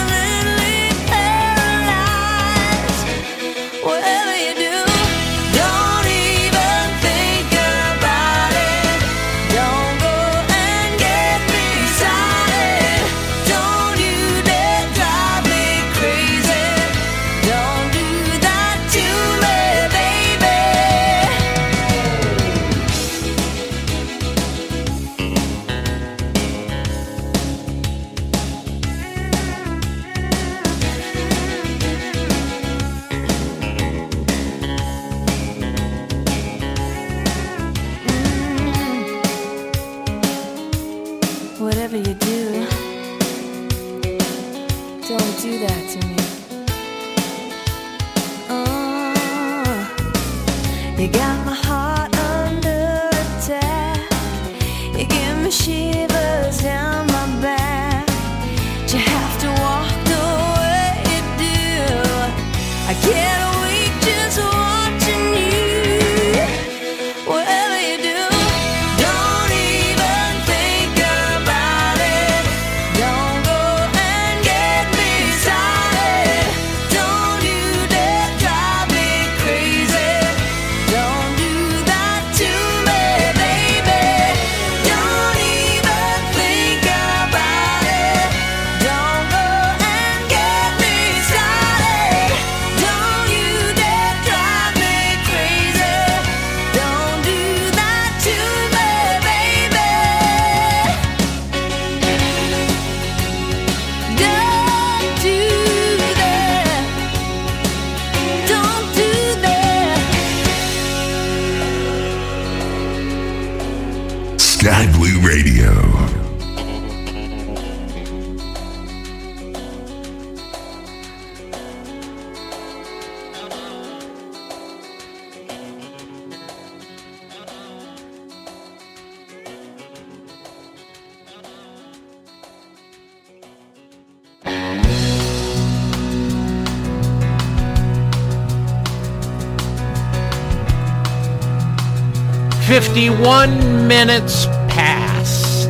51 142.97 143.87
minutes 143.87 144.47
past. 144.73 145.69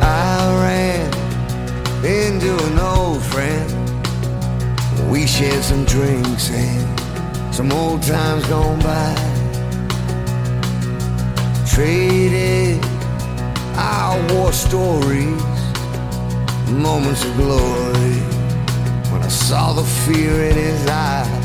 I 0.00 0.38
ran 0.62 1.12
into 2.04 2.54
an 2.66 2.78
old 2.78 3.20
friend. 3.24 3.68
We 5.10 5.26
shared 5.26 5.64
some 5.64 5.84
drinks 5.86 6.48
and 6.50 7.52
some 7.52 7.72
old 7.72 8.00
times 8.04 8.46
gone 8.46 8.78
by. 8.78 9.12
Traded 11.68 12.80
our 13.74 14.16
war 14.32 14.52
stories, 14.52 15.42
moments 16.70 17.24
of 17.24 17.34
glory. 17.38 18.20
When 19.10 19.20
I 19.20 19.28
saw 19.46 19.72
the 19.72 19.82
fear 19.82 20.44
in 20.44 20.54
his 20.54 20.86
eye. 20.86 21.35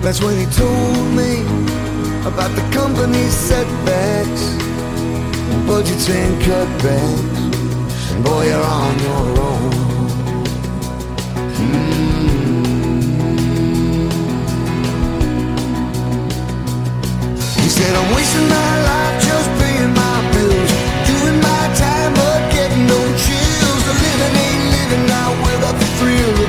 That's 0.00 0.22
when 0.22 0.38
he 0.38 0.46
told 0.46 1.06
me 1.14 1.42
about 2.24 2.54
the 2.54 2.62
company's 2.72 3.34
setbacks, 3.34 4.54
budgets 5.66 6.08
and 6.08 6.40
cutbacks. 6.40 8.12
And 8.14 8.24
boy, 8.24 8.46
you're 8.46 8.62
on 8.62 8.98
your 9.00 9.40
own. 9.42 9.72
Mm. 11.58 11.98
He 17.60 17.68
said, 17.68 17.94
I'm 17.94 18.14
wasting 18.14 18.48
my 18.48 18.82
life 18.88 19.22
just 19.28 19.50
paying 19.60 19.92
my 19.94 20.18
bills, 20.32 20.70
doing 21.10 21.38
my 21.42 21.64
time 21.74 22.14
but 22.14 22.52
getting 22.54 22.86
no 22.86 23.00
chills. 23.24 23.82
The 23.88 23.94
living 24.04 24.34
ain't 24.46 24.64
living 24.76 25.06
now 25.08 25.30
without 25.44 25.76
the 25.78 25.86
thrill 25.98 26.47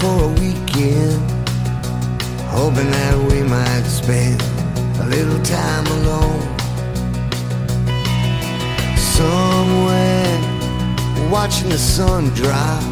for 0.00 0.24
a 0.24 0.28
weekend, 0.40 1.20
hoping 2.50 2.90
that 2.90 3.16
we 3.30 3.42
might 3.42 3.84
spend 3.84 4.40
a 5.00 5.06
little 5.06 5.40
time 5.42 5.86
alone. 5.98 6.42
Somewhere 8.96 10.26
watching 11.30 11.70
the 11.70 11.78
sun 11.78 12.24
drop. 12.40 12.82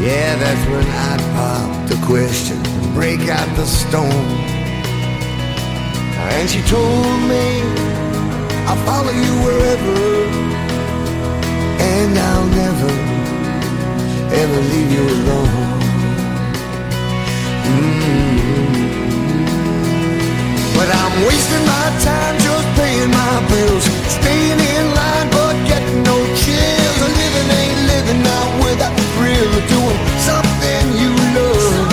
Yeah, 0.00 0.36
that's 0.42 0.64
when 0.70 0.86
I'd 1.08 1.22
pop 1.36 1.88
the 1.88 1.98
question, 2.06 2.58
break 2.94 3.28
out 3.28 3.48
the 3.56 3.66
stone. 3.66 4.28
And 6.34 6.48
she 6.50 6.60
told 6.62 7.20
me, 7.32 7.46
I'll 8.66 8.82
follow 8.84 9.12
you 9.12 9.32
wherever, 9.44 9.98
and 11.94 12.18
I'll 12.18 12.46
never, 12.62 12.92
ever 14.34 14.60
leave 14.72 14.92
you 14.92 15.02
alone. 15.02 15.67
Mm. 17.68 18.48
But 20.76 20.88
I'm 21.00 21.14
wasting 21.28 21.64
my 21.66 21.86
time 22.06 22.34
just 22.46 22.68
paying 22.80 23.10
my 23.10 23.34
bills, 23.50 23.84
staying 24.18 24.60
in 24.72 24.84
line 24.98 25.28
but 25.36 25.54
getting 25.68 26.02
no 26.02 26.16
chills. 26.42 26.98
Living 27.20 27.48
ain't 27.60 27.80
living 27.92 28.20
now 28.22 28.44
without 28.64 28.94
the 28.96 29.06
thrill 29.14 29.50
of 29.58 29.64
doing 29.68 30.00
something 30.28 30.84
you 31.02 31.12
love. 31.36 31.88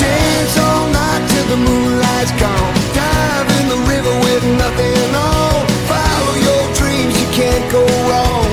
Dance 0.00 0.56
all 0.66 0.86
night 0.88 1.22
till 1.30 1.46
the 1.52 1.60
moonlight's 1.68 2.32
gone. 2.40 2.72
Dive 2.96 3.48
in 3.60 3.66
the 3.74 3.80
river 3.92 4.14
with 4.24 4.44
nothing 4.62 5.10
on. 5.14 5.66
Follow 5.92 6.34
your 6.48 6.64
dreams, 6.80 7.12
you 7.20 7.28
can't 7.36 7.66
go 7.70 7.82
wrong. 8.08 8.47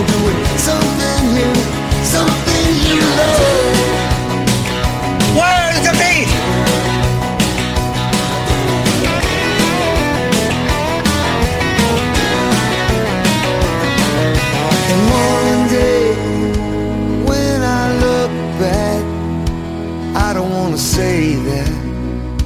Say 20.96 21.36
that 21.50 21.72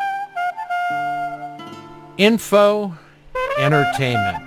info, 2.17 2.97
entertainment. 3.59 4.43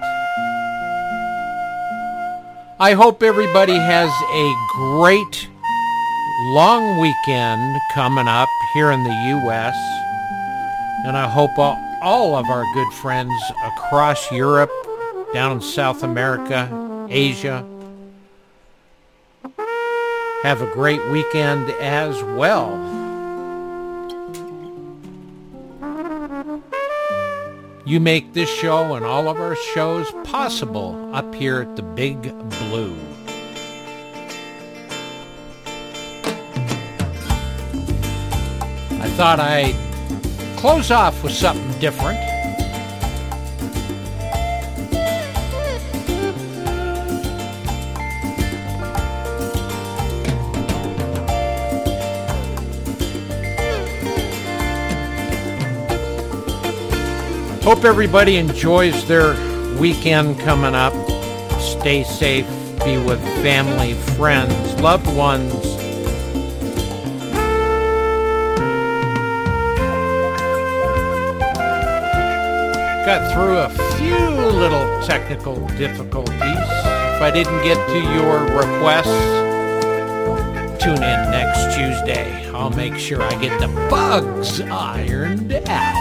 I 2.81 2.95
hope 2.97 3.23
everybody 3.23 3.77
has 3.77 4.11
a 4.11 4.55
great 4.73 5.49
long 6.55 6.99
weekend 6.99 7.79
coming 7.93 8.27
up 8.27 8.49
here 8.75 8.91
in 8.91 9.05
the 9.05 9.15
U.S. 9.45 9.77
And 11.07 11.17
I 11.17 11.27
hope 11.27 11.59
all, 11.59 12.37
of 12.37 12.47
our 12.51 12.65
good 12.75 12.93
friends 12.95 13.33
across 13.65 14.31
Europe, 14.31 14.71
down 15.33 15.53
in 15.53 15.61
South 15.61 16.03
America, 16.03 17.07
Asia, 17.09 17.67
have 20.43 20.61
a 20.61 20.71
great 20.73 21.05
weekend 21.11 21.71
as 21.81 22.23
well. 22.23 22.71
You 27.87 27.99
make 27.99 28.35
this 28.35 28.51
show 28.51 28.95
and 28.95 29.05
all 29.05 29.29
of 29.29 29.41
our 29.41 29.57
shows 29.57 30.11
possible 30.25 31.15
up 31.15 31.35
here 31.35 31.63
at 31.63 31.77
the 31.77 31.83
Big 31.83 32.23
Blue. 32.23 32.95
I 39.01 39.09
thought 39.17 39.41
I'd 39.41 39.90
close 40.61 40.91
off 40.91 41.23
with 41.23 41.33
something 41.33 41.81
different. 41.81 42.19
Hope 57.63 57.85
everybody 57.85 58.37
enjoys 58.37 59.07
their 59.09 59.33
weekend 59.79 60.39
coming 60.41 60.75
up. 60.75 60.93
Stay 61.59 62.05
safe, 62.05 62.47
be 62.85 62.99
with 62.99 63.23
family, 63.43 63.95
friends, 63.95 64.79
loved 64.83 65.07
ones. 65.17 65.70
Got 73.11 73.33
through 73.33 73.59
a 73.59 73.69
few 73.97 74.17
little 74.17 74.87
technical 75.03 75.67
difficulties. 75.77 76.31
If 76.39 77.21
I 77.21 77.33
didn't 77.35 77.61
get 77.65 77.75
to 77.89 77.99
your 78.15 78.39
requests, 78.57 79.09
tune 80.81 80.95
in 80.95 81.31
next 81.33 81.75
Tuesday. 81.75 82.49
I'll 82.51 82.71
make 82.71 82.95
sure 82.95 83.21
I 83.21 83.35
get 83.41 83.59
the 83.59 83.67
bugs 83.91 84.61
ironed 84.61 85.53
out. 85.53 85.97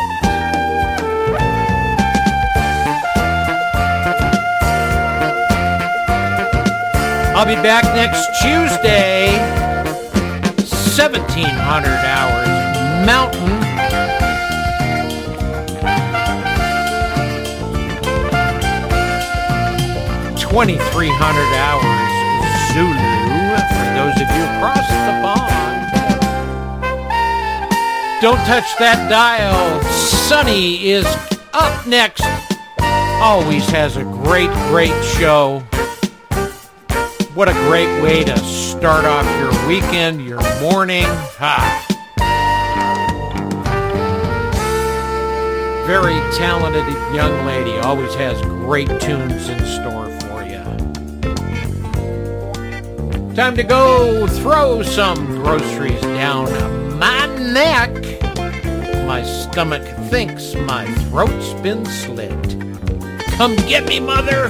I'll 7.35 7.47
be 7.47 7.55
back 7.55 7.85
next 7.95 8.23
Tuesday, 8.39 9.31
1700 10.95 11.89
hours 12.05 12.59
Mountain. 13.03 13.38
Twenty-three 20.49 21.13
hundred 21.13 21.49
hours 21.61 22.09
Zulu 22.73 22.93
for 23.69 23.89
those 23.93 24.17
of 24.19 24.27
you 24.35 24.43
across 24.57 24.87
the 25.05 25.13
pond. 25.21 25.85
Don't 28.19 28.43
touch 28.47 28.75
that 28.79 29.07
dial. 29.09 29.81
Sunny 29.83 30.89
is 30.89 31.05
up 31.53 31.85
next. 31.85 32.23
Always 33.21 33.69
has 33.69 33.95
a 33.97 34.03
great, 34.03 34.49
great 34.69 35.03
show. 35.05 35.59
What 37.35 37.47
a 37.47 37.53
great 37.53 38.01
way 38.01 38.23
to 38.23 38.37
start 38.39 39.05
off 39.05 39.25
your 39.39 39.67
weekend, 39.67 40.25
your 40.25 40.41
morning. 40.61 41.05
Ha! 41.37 41.85
Very 45.85 46.19
talented 46.37 46.85
young 47.15 47.45
lady, 47.45 47.77
always 47.79 48.13
has 48.15 48.41
great 48.41 48.89
tunes 48.99 49.49
in 49.49 49.59
store 49.65 49.88
Time 53.39 53.55
to 53.55 53.63
go 53.63 54.27
throw 54.27 54.83
some 54.83 55.25
groceries 55.37 56.01
down 56.01 56.49
my 56.99 57.25
neck. 57.37 57.89
My 59.05 59.23
stomach 59.23 59.81
thinks 60.09 60.55
my 60.55 60.85
throat's 61.05 61.53
been 61.61 61.85
slit. 61.85 62.59
Come 63.37 63.55
get 63.55 63.87
me, 63.87 64.01
mother! 64.01 64.47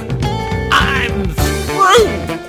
I'm 0.72 1.24
through! 1.28 2.39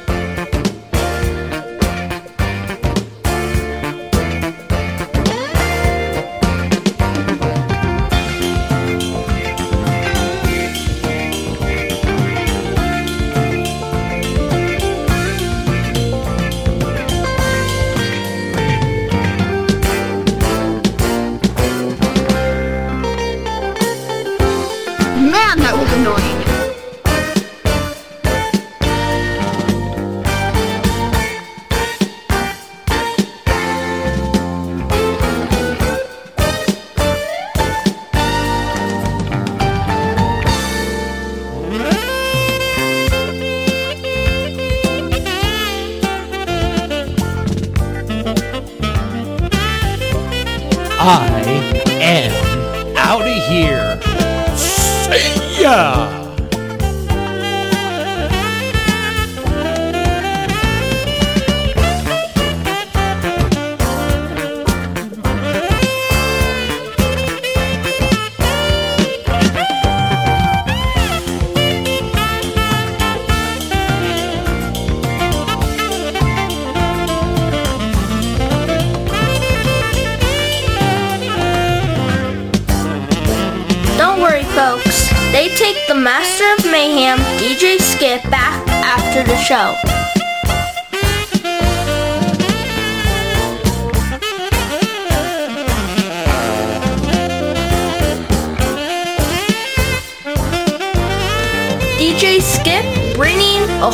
Show. 89.41 89.90